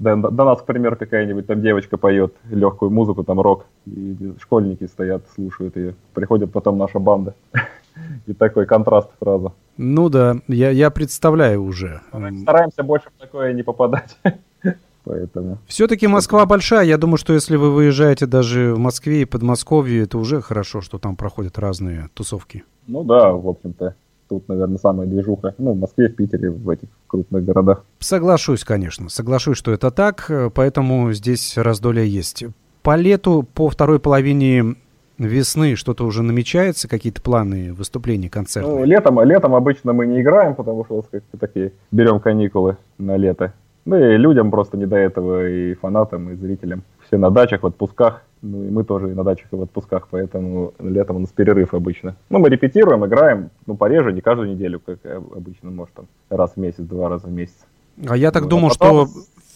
э, 0.00 0.16
до, 0.16 0.44
нас, 0.44 0.60
к 0.60 0.66
примеру, 0.66 0.96
какая-нибудь 0.96 1.46
там 1.46 1.62
девочка 1.62 1.96
поет 1.96 2.34
легкую 2.50 2.90
музыку, 2.90 3.24
там 3.24 3.40
рок, 3.40 3.66
и 3.86 4.34
школьники 4.40 4.86
стоят, 4.86 5.22
слушают 5.34 5.76
ее. 5.76 5.94
Приходит 6.14 6.52
потом 6.52 6.78
наша 6.78 6.98
банда. 6.98 7.34
И 8.26 8.32
такой 8.32 8.66
контраст 8.66 9.10
сразу. 9.18 9.52
Ну 9.76 10.08
да, 10.08 10.36
я, 10.48 10.70
я 10.70 10.90
представляю 10.90 11.64
уже. 11.64 12.00
Стараемся 12.42 12.82
больше 12.82 13.08
в 13.16 13.20
такое 13.20 13.52
не 13.52 13.62
попадать. 13.62 14.16
Поэтому. 15.04 15.58
Все-таки 15.66 16.06
Москва 16.06 16.46
большая. 16.46 16.84
Я 16.84 16.98
думаю, 16.98 17.16
что 17.16 17.32
если 17.32 17.56
вы 17.56 17.70
выезжаете 17.70 18.26
даже 18.26 18.74
в 18.74 18.78
Москве 18.78 19.22
и 19.22 19.24
Подмосковье, 19.24 20.02
это 20.02 20.18
уже 20.18 20.40
хорошо, 20.40 20.80
что 20.80 20.98
там 20.98 21.16
проходят 21.16 21.58
разные 21.58 22.08
тусовки. 22.14 22.64
Ну 22.86 23.02
да, 23.04 23.32
в 23.32 23.48
общем-то 23.48 23.94
тут, 24.30 24.48
наверное, 24.48 24.78
самая 24.78 25.06
движуха. 25.06 25.54
Ну, 25.58 25.72
в 25.72 25.78
Москве, 25.78 26.08
в 26.08 26.14
Питере, 26.14 26.50
в 26.50 26.70
этих 26.70 26.88
крупных 27.08 27.44
городах. 27.44 27.84
Соглашусь, 27.98 28.64
конечно. 28.64 29.08
Соглашусь, 29.08 29.58
что 29.58 29.72
это 29.72 29.90
так, 29.90 30.30
поэтому 30.54 31.12
здесь 31.12 31.58
раздолье 31.58 32.06
есть. 32.08 32.44
По 32.82 32.96
лету, 32.96 33.44
по 33.54 33.68
второй 33.68 33.98
половине 33.98 34.76
весны 35.18 35.74
что-то 35.76 36.06
уже 36.06 36.22
намечается, 36.22 36.88
какие-то 36.88 37.20
планы 37.20 37.74
выступлений, 37.74 38.28
концертов? 38.28 38.72
Ну, 38.72 38.84
летом, 38.84 39.22
летом 39.22 39.54
обычно 39.54 39.92
мы 39.92 40.06
не 40.06 40.22
играем, 40.22 40.54
потому 40.54 40.84
что 40.84 41.04
как 41.10 41.22
такие 41.38 41.72
берем 41.90 42.20
каникулы 42.20 42.76
на 42.98 43.16
лето. 43.16 43.52
Ну 43.84 43.96
и 43.96 44.16
людям 44.16 44.50
просто 44.50 44.76
не 44.76 44.86
до 44.86 44.96
этого, 44.96 45.48
и 45.48 45.74
фанатам, 45.74 46.30
и 46.30 46.36
зрителям. 46.36 46.84
Все 47.10 47.18
на 47.18 47.30
дачах, 47.30 47.64
в 47.64 47.66
отпусках. 47.66 48.22
Ну 48.40 48.62
и 48.62 48.70
мы 48.70 48.84
тоже 48.84 49.10
и 49.10 49.14
на 49.14 49.24
дачах 49.24 49.48
и 49.50 49.56
в 49.56 49.62
отпусках, 49.62 50.06
поэтому 50.08 50.74
летом 50.78 51.16
у 51.16 51.18
нас 51.18 51.30
перерыв 51.30 51.74
обычно. 51.74 52.14
Ну, 52.28 52.38
мы 52.38 52.48
репетируем, 52.48 53.04
играем, 53.04 53.50
ну, 53.66 53.76
пореже, 53.76 54.12
не 54.12 54.20
каждую 54.20 54.48
неделю, 54.48 54.78
как 54.78 54.98
обычно, 55.04 55.72
может, 55.72 55.92
там, 55.92 56.06
раз 56.30 56.52
в 56.54 56.56
месяц, 56.56 56.78
два 56.78 57.08
раза 57.08 57.26
в 57.26 57.32
месяц. 57.32 57.66
А 58.08 58.16
я 58.16 58.30
так 58.30 58.44
ну, 58.44 58.50
думал, 58.50 58.68
а 58.68 58.74
что 58.74 59.08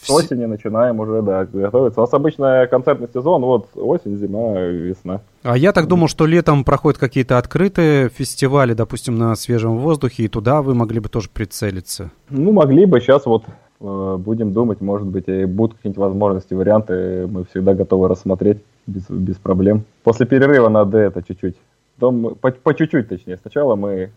С 0.03 0.11
осени 0.11 0.47
начинаем 0.47 0.99
уже, 0.99 1.23
да, 1.23 1.45
готовиться. 1.45 2.01
У 2.01 2.03
нас 2.03 2.13
обычно 2.13 2.67
концертный 2.69 3.09
сезон, 3.15 3.43
вот 3.43 3.69
осень, 3.77 4.17
зима, 4.17 4.59
весна. 4.59 5.21
А 5.45 5.57
я 5.57 5.73
так 5.73 5.87
думал, 5.87 6.09
что 6.09 6.27
летом 6.27 6.65
проходят 6.65 6.99
какие-то 6.99 7.39
открытые 7.39 8.09
фестивали, 8.09 8.75
допустим, 8.75 9.17
на 9.17 9.37
свежем 9.37 9.79
воздухе, 9.79 10.25
и 10.25 10.29
туда 10.29 10.61
вы 10.61 10.75
могли 10.75 10.99
бы 10.99 11.09
тоже 11.09 11.31
прицелиться. 11.33 12.11
Ну, 12.31 12.51
могли 12.51 12.85
бы. 12.85 13.01
Сейчас 13.01 13.27
вот 13.27 13.45
будем 13.85 14.53
думать, 14.53 14.81
может 14.81 15.07
быть, 15.07 15.29
и 15.29 15.45
будут 15.45 15.77
какие-нибудь 15.77 15.99
возможности, 15.99 16.55
варианты. 16.55 17.27
Мы 17.27 17.45
всегда 17.45 17.75
готовы 17.75 18.09
рассмотреть 18.09 18.59
без, 18.87 19.09
без 19.11 19.37
проблем. 19.37 19.85
После 20.03 20.27
перерыва 20.27 20.69
надо 20.69 20.99
это 20.99 21.23
чуть-чуть. 21.23 21.57
Потом, 21.97 22.35
по, 22.35 22.51
по 22.51 22.75
чуть-чуть, 22.75 23.09
точнее. 23.09 23.37
Сначала 23.37 23.77
мы 23.77 24.11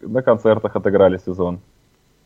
на 0.00 0.22
концертах 0.22 0.74
отыграли 0.74 1.18
сезон, 1.24 1.60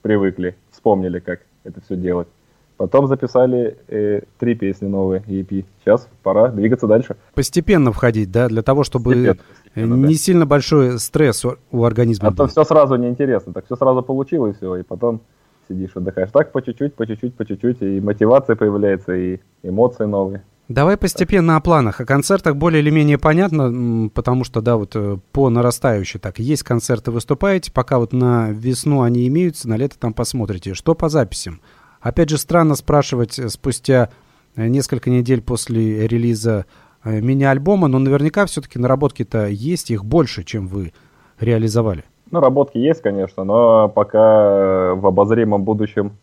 привыкли, 0.03 0.57
вспомнили, 0.71 1.19
как 1.19 1.41
это 1.65 1.81
все 1.83 1.97
делать. 1.97 2.29
Потом 2.77 3.07
записали 3.07 3.79
э, 3.89 4.23
три 4.39 4.55
песни 4.55 4.87
новые 4.87 5.23
EP. 5.23 5.65
Сейчас 5.81 6.09
пора 6.23 6.49
двигаться 6.49 6.87
дальше. 6.87 7.17
Постепенно 7.35 7.91
входить, 7.91 8.31
да, 8.31 8.49
для 8.49 8.63
того, 8.63 8.85
чтобы 8.85 9.13
постепенно, 9.13 9.37
постепенно, 9.65 9.95
не 9.95 10.15
да. 10.15 10.19
сильно 10.21 10.47
большой 10.47 10.99
стресс 10.99 11.45
у, 11.47 11.57
у 11.71 11.85
организма. 11.85 12.29
А 12.29 12.31
был. 12.33 12.37
то 12.37 12.47
все 12.49 12.65
сразу 12.65 12.97
неинтересно. 12.97 13.55
Так 13.55 13.65
все 13.65 13.77
сразу 13.77 14.03
получилось, 14.03 14.57
все, 14.57 14.77
и 14.77 14.83
потом 14.83 15.21
сидишь, 15.69 15.91
отдыхаешь. 15.95 16.31
Так 16.33 16.53
по 16.53 16.63
чуть-чуть, 16.63 16.95
по 16.95 17.07
чуть-чуть, 17.07 17.35
по 17.35 17.45
чуть-чуть, 17.45 17.83
и 17.83 18.01
мотивация 18.01 18.57
появляется, 18.57 19.15
и 19.15 19.39
эмоции 19.63 20.05
новые. 20.05 20.43
Давай 20.69 20.97
постепенно 20.97 21.57
о 21.57 21.61
планах. 21.61 22.01
О 22.01 22.05
концертах 22.05 22.57
более 22.57 22.83
или 22.83 22.91
менее 22.91 23.19
понятно, 23.19 24.09
потому 24.09 24.43
что, 24.43 24.61
да, 24.61 24.77
вот 24.77 24.97
э, 24.97 25.17
по 25.31 25.49
нарастающей 25.49 26.19
так. 26.19 26.41
Есть 26.41 26.65
концерты, 26.65 27.13
выступаете, 27.13 27.71
пока 27.71 28.01
вот 28.01 28.13
на 28.13 28.51
весну 28.51 29.03
они 29.03 29.29
имеются, 29.29 29.69
на 29.69 29.77
лето 29.77 29.97
там 29.97 30.13
посмотрите. 30.13 30.75
Что 30.75 30.97
по 30.97 31.09
записям? 31.09 31.61
Опять 32.01 32.31
же, 32.31 32.39
странно 32.39 32.75
спрашивать 32.75 33.39
э, 33.39 33.49
спустя 33.49 34.11
э, 34.57 34.67
несколько 34.67 35.09
недель 35.09 35.41
после 35.41 36.09
релиза 36.09 36.67
мини-альбома, 37.05 37.87
но 37.87 38.01
наверняка 38.01 38.47
все-таки 38.47 38.81
наработки-то 38.81 39.47
есть, 39.47 39.93
их 39.93 40.05
больше, 40.05 40.43
чем 40.43 40.67
вы 40.67 40.93
реализовали. 41.39 42.05
Наработки 42.31 42.79
есть, 42.79 43.03
конечно, 43.03 43.45
но 43.45 43.89
пока 43.89 44.95
в 44.95 45.07
обозримом 45.07 45.63
будущем, 45.63 46.17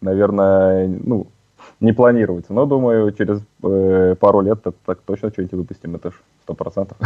наверное, 0.00 0.88
ну, 0.88 1.26
не 1.80 1.92
планируется. 1.92 2.52
Но, 2.52 2.66
думаю, 2.66 3.12
через 3.12 3.42
э, 3.62 4.14
пару 4.18 4.40
лет 4.40 4.62
так, 4.62 4.74
так 4.84 4.98
точно 5.00 5.30
что-нибудь 5.30 5.54
выпустим, 5.54 5.96
это 5.96 6.12
сто 6.42 6.54
процентов. 6.54 6.96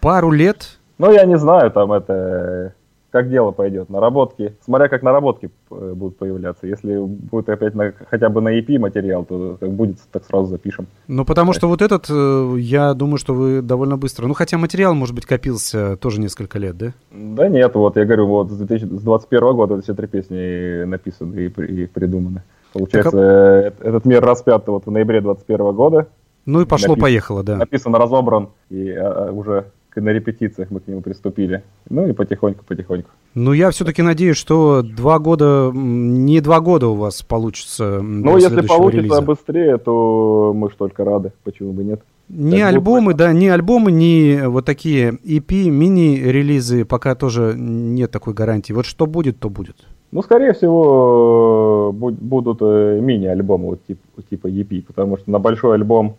Пару 0.00 0.30
лет? 0.30 0.78
Ну, 0.98 1.10
я 1.10 1.24
не 1.24 1.38
знаю, 1.38 1.70
там 1.70 1.92
это 1.92 2.74
как 3.14 3.30
дело 3.30 3.52
пойдет. 3.52 3.90
Наработки, 3.90 4.56
смотря 4.64 4.88
как 4.88 5.04
наработки 5.04 5.48
э, 5.70 5.92
будут 5.94 6.18
появляться. 6.18 6.66
Если 6.66 6.98
будет 6.98 7.48
опять 7.48 7.72
на, 7.72 7.92
хотя 8.10 8.28
бы 8.28 8.40
на 8.40 8.58
EP 8.58 8.76
материал, 8.80 9.24
то 9.24 9.56
как 9.60 9.70
будет, 9.70 9.98
так 10.10 10.24
сразу 10.24 10.46
запишем. 10.46 10.88
Ну, 11.06 11.24
потому 11.24 11.52
что 11.52 11.68
вот 11.68 11.80
этот, 11.80 12.06
э, 12.10 12.56
я 12.58 12.92
думаю, 12.92 13.18
что 13.18 13.32
вы 13.32 13.62
довольно 13.62 13.96
быстро. 13.96 14.26
Ну, 14.26 14.34
хотя 14.34 14.58
материал, 14.58 14.96
может 14.96 15.14
быть, 15.14 15.26
копился 15.26 15.96
тоже 15.96 16.20
несколько 16.20 16.58
лет, 16.58 16.76
да? 16.76 16.92
Да 17.12 17.48
нет, 17.48 17.72
вот 17.76 17.96
я 17.96 18.04
говорю, 18.04 18.26
вот 18.26 18.50
с 18.50 18.56
2021 18.56 19.54
года 19.54 19.80
все 19.80 19.94
три 19.94 20.08
песни 20.08 20.82
написаны 20.82 21.36
и, 21.36 21.46
и 21.46 21.86
придуманы. 21.86 22.42
Получается, 22.72 23.12
так, 23.12 23.84
а... 23.84 23.88
этот 23.90 24.06
мир 24.06 24.24
распят 24.24 24.66
вот 24.66 24.86
в 24.86 24.90
ноябре 24.90 25.20
2021 25.20 25.72
года. 25.76 26.08
Ну 26.46 26.62
и 26.62 26.66
пошло-поехало, 26.66 27.44
да. 27.44 27.58
Написан, 27.58 27.94
разобран, 27.94 28.48
и 28.70 28.90
а, 28.90 29.30
уже 29.30 29.66
на 30.00 30.10
репетициях 30.10 30.70
мы 30.70 30.80
к 30.80 30.88
нему 30.88 31.00
приступили. 31.00 31.62
Ну 31.88 32.06
и 32.06 32.12
потихоньку-потихоньку. 32.12 33.10
Ну, 33.34 33.52
я 33.52 33.70
все-таки 33.70 34.02
надеюсь, 34.02 34.36
что 34.36 34.82
два 34.82 35.18
года, 35.18 35.70
не 35.74 36.40
два 36.40 36.60
года 36.60 36.88
у 36.88 36.94
вас 36.94 37.22
получится. 37.22 38.00
Ну, 38.00 38.36
если 38.36 38.66
получится 38.66 39.02
релиза. 39.02 39.22
быстрее, 39.22 39.78
то 39.78 40.52
мы 40.54 40.70
же 40.70 40.76
только 40.76 41.04
рады. 41.04 41.32
Почему 41.42 41.72
бы 41.72 41.84
нет? 41.84 42.00
Не 42.28 42.60
так 42.60 42.68
альбомы, 42.68 43.06
будет... 43.06 43.16
да, 43.16 43.32
не 43.32 43.48
альбомы, 43.48 43.92
не 43.92 44.48
вот 44.48 44.64
такие 44.64 45.18
EP, 45.24 45.68
мини-релизы, 45.68 46.84
пока 46.84 47.14
тоже 47.14 47.54
нет 47.56 48.10
такой 48.10 48.34
гарантии. 48.34 48.72
Вот 48.72 48.86
что 48.86 49.06
будет, 49.06 49.38
то 49.40 49.50
будет. 49.50 49.76
Ну, 50.10 50.22
скорее 50.22 50.52
всего, 50.52 51.92
будут 51.92 52.58
э, 52.62 53.00
мини-альбомы 53.00 53.70
вот 53.70 53.84
типа, 53.84 54.22
типа 54.30 54.46
EP, 54.46 54.82
потому 54.86 55.18
что 55.18 55.30
на 55.30 55.38
большой 55.38 55.74
альбом 55.74 56.16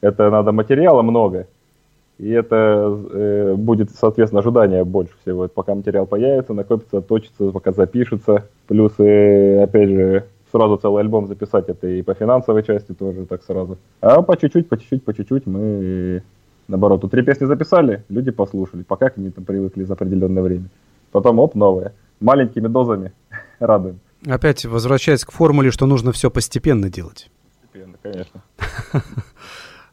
это 0.00 0.30
надо 0.30 0.52
материала 0.52 1.02
много. 1.02 1.48
И 2.22 2.30
это 2.30 3.00
э, 3.10 3.54
будет, 3.56 3.90
соответственно, 3.90 4.42
ожидание 4.42 4.84
больше 4.84 5.12
всего. 5.22 5.48
Пока 5.48 5.74
материал 5.74 6.06
появится, 6.06 6.54
накопится, 6.54 7.00
точится, 7.00 7.50
пока 7.50 7.72
запишется. 7.72 8.46
Плюс, 8.68 8.92
э, 8.98 9.60
опять 9.60 9.88
же, 9.88 10.26
сразу 10.52 10.76
целый 10.76 11.00
альбом 11.00 11.26
записать, 11.26 11.68
это 11.68 11.88
и 11.88 12.00
по 12.02 12.14
финансовой 12.14 12.62
части 12.62 12.92
тоже 12.92 13.26
так 13.26 13.42
сразу. 13.42 13.76
А 14.00 14.22
по 14.22 14.36
чуть-чуть, 14.36 14.68
по 14.68 14.78
чуть-чуть, 14.78 15.02
по 15.02 15.12
чуть-чуть 15.12 15.46
мы, 15.46 16.22
наоборот, 16.68 17.00
тут 17.00 17.10
три 17.10 17.22
песни 17.22 17.44
записали, 17.46 18.04
люди 18.08 18.30
послушали, 18.30 18.84
пока 18.84 19.10
к 19.10 19.16
ним 19.16 19.32
там 19.32 19.44
привыкли 19.44 19.82
за 19.82 19.94
определенное 19.94 20.44
время. 20.44 20.68
Потом, 21.10 21.40
оп, 21.40 21.56
новые. 21.56 21.90
Маленькими 22.20 22.68
дозами 22.68 23.10
радуем. 23.58 23.98
Опять 24.24 24.64
возвращаясь 24.64 25.24
к 25.24 25.32
формуле, 25.32 25.72
что 25.72 25.86
нужно 25.86 26.12
все 26.12 26.30
постепенно 26.30 26.88
делать. 26.88 27.32
Постепенно, 27.62 27.96
конечно. 28.00 28.42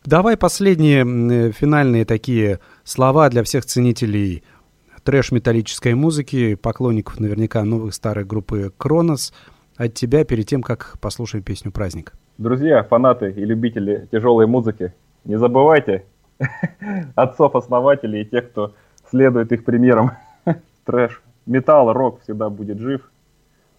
Давай 0.06 0.38
последние 0.38 1.04
э, 1.04 1.52
финальные 1.52 2.06
такие 2.06 2.60
слова 2.84 3.30
для 3.30 3.44
всех 3.44 3.66
ценителей 3.66 4.44
трэш-металлической 5.04 5.94
музыки, 5.94 6.56
поклонников 6.56 7.20
наверняка 7.20 7.64
новых 7.64 7.94
старых 7.94 8.26
группы 8.26 8.72
Кронос, 8.78 9.34
от 9.76 9.94
тебя 9.94 10.24
перед 10.24 10.48
тем, 10.48 10.62
как 10.62 10.98
послушаем 11.02 11.44
песню 11.44 11.72
«Праздник». 11.72 12.14
Друзья, 12.38 12.84
фанаты 12.84 13.32
и 13.32 13.44
любители 13.44 14.08
тяжелой 14.12 14.48
музыки, 14.48 14.94
не 15.26 15.38
забывайте 15.38 16.06
отцов-основателей 17.16 18.22
и 18.22 18.26
тех, 18.26 18.52
кто 18.52 18.74
следует 19.10 19.52
их 19.52 19.66
примерам. 19.66 20.12
Трэш, 20.86 21.22
металл, 21.46 21.92
рок 21.92 22.22
всегда 22.22 22.50
будет 22.50 22.80
жив, 22.80 23.12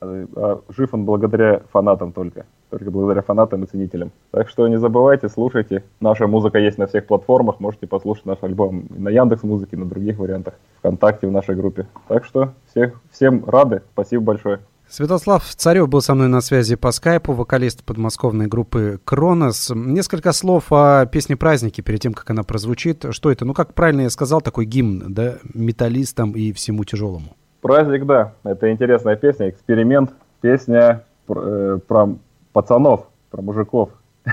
а, 0.00 0.26
а 0.36 0.62
жив 0.68 0.92
он 0.92 1.06
благодаря 1.06 1.62
фанатам 1.72 2.12
только 2.12 2.44
только 2.70 2.90
благодаря 2.90 3.22
фанатам 3.22 3.64
и 3.64 3.66
ценителям. 3.66 4.12
Так 4.30 4.48
что 4.48 4.66
не 4.68 4.78
забывайте, 4.78 5.28
слушайте. 5.28 5.84
Наша 6.00 6.26
музыка 6.26 6.58
есть 6.58 6.78
на 6.78 6.86
всех 6.86 7.06
платформах. 7.06 7.60
Можете 7.60 7.86
послушать 7.86 8.26
наш 8.26 8.38
альбом 8.42 8.86
на 8.90 9.08
Яндекс 9.08 9.42
Музыке, 9.42 9.76
на 9.76 9.86
других 9.86 10.18
вариантах. 10.18 10.54
Вконтакте 10.78 11.26
в 11.26 11.32
нашей 11.32 11.56
группе. 11.56 11.86
Так 12.08 12.24
что 12.24 12.52
всех, 12.70 13.00
всем 13.10 13.44
рады. 13.46 13.82
Спасибо 13.92 14.22
большое. 14.22 14.60
Святослав 14.90 15.44
Царев 15.44 15.88
был 15.88 16.00
со 16.00 16.16
мной 16.16 16.26
на 16.26 16.40
связи 16.40 16.74
по 16.74 16.90
скайпу, 16.90 17.32
вокалист 17.32 17.84
подмосковной 17.84 18.48
группы 18.48 18.98
«Кронос». 19.04 19.70
Несколько 19.72 20.32
слов 20.32 20.72
о 20.72 21.06
песне 21.06 21.36
«Праздники» 21.36 21.80
перед 21.80 22.00
тем, 22.00 22.12
как 22.12 22.28
она 22.30 22.42
прозвучит. 22.42 23.04
Что 23.10 23.30
это? 23.30 23.44
Ну, 23.44 23.54
как 23.54 23.72
правильно 23.74 24.00
я 24.00 24.10
сказал, 24.10 24.40
такой 24.40 24.64
гимн, 24.64 25.14
да, 25.14 25.36
металлистам 25.54 26.32
и 26.32 26.52
всему 26.52 26.84
тяжелому. 26.84 27.36
«Праздник», 27.60 28.04
да. 28.04 28.32
Это 28.42 28.72
интересная 28.72 29.14
песня, 29.14 29.50
эксперимент. 29.50 30.10
Песня 30.40 31.04
э, 31.28 31.78
про 31.86 32.08
пацанов, 32.52 33.08
про 33.30 33.42
мужиков. 33.42 33.90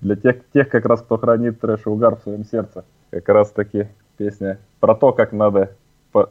Для 0.00 0.16
тех, 0.16 0.36
тех 0.52 0.68
как 0.68 0.84
раз, 0.86 1.02
кто 1.02 1.18
хранит 1.18 1.60
трэш 1.60 1.86
и 1.86 1.88
угар 1.88 2.16
в 2.16 2.22
своем 2.22 2.44
сердце. 2.44 2.84
Как 3.10 3.28
раз 3.28 3.50
таки 3.50 3.88
песня 4.16 4.58
про 4.80 4.94
то, 4.94 5.12
как 5.12 5.32
надо 5.32 5.76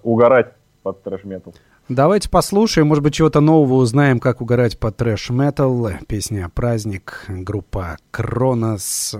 угорать 0.03 0.53
под 0.83 1.01
трэш-метал. 1.03 1.53
Давайте 1.89 2.29
послушаем, 2.29 2.87
может 2.87 3.03
быть, 3.03 3.13
чего-то 3.13 3.41
нового 3.41 3.75
узнаем, 3.75 4.19
как 4.19 4.41
угорать 4.41 4.79
под 4.79 4.95
трэш-метал. 4.97 5.89
Песня 6.07 6.49
«Праздник», 6.53 7.25
группа 7.27 7.97
«Кронос». 8.11 9.15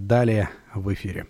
Далее 0.00 0.48
в 0.74 0.92
эфире. 0.92 1.26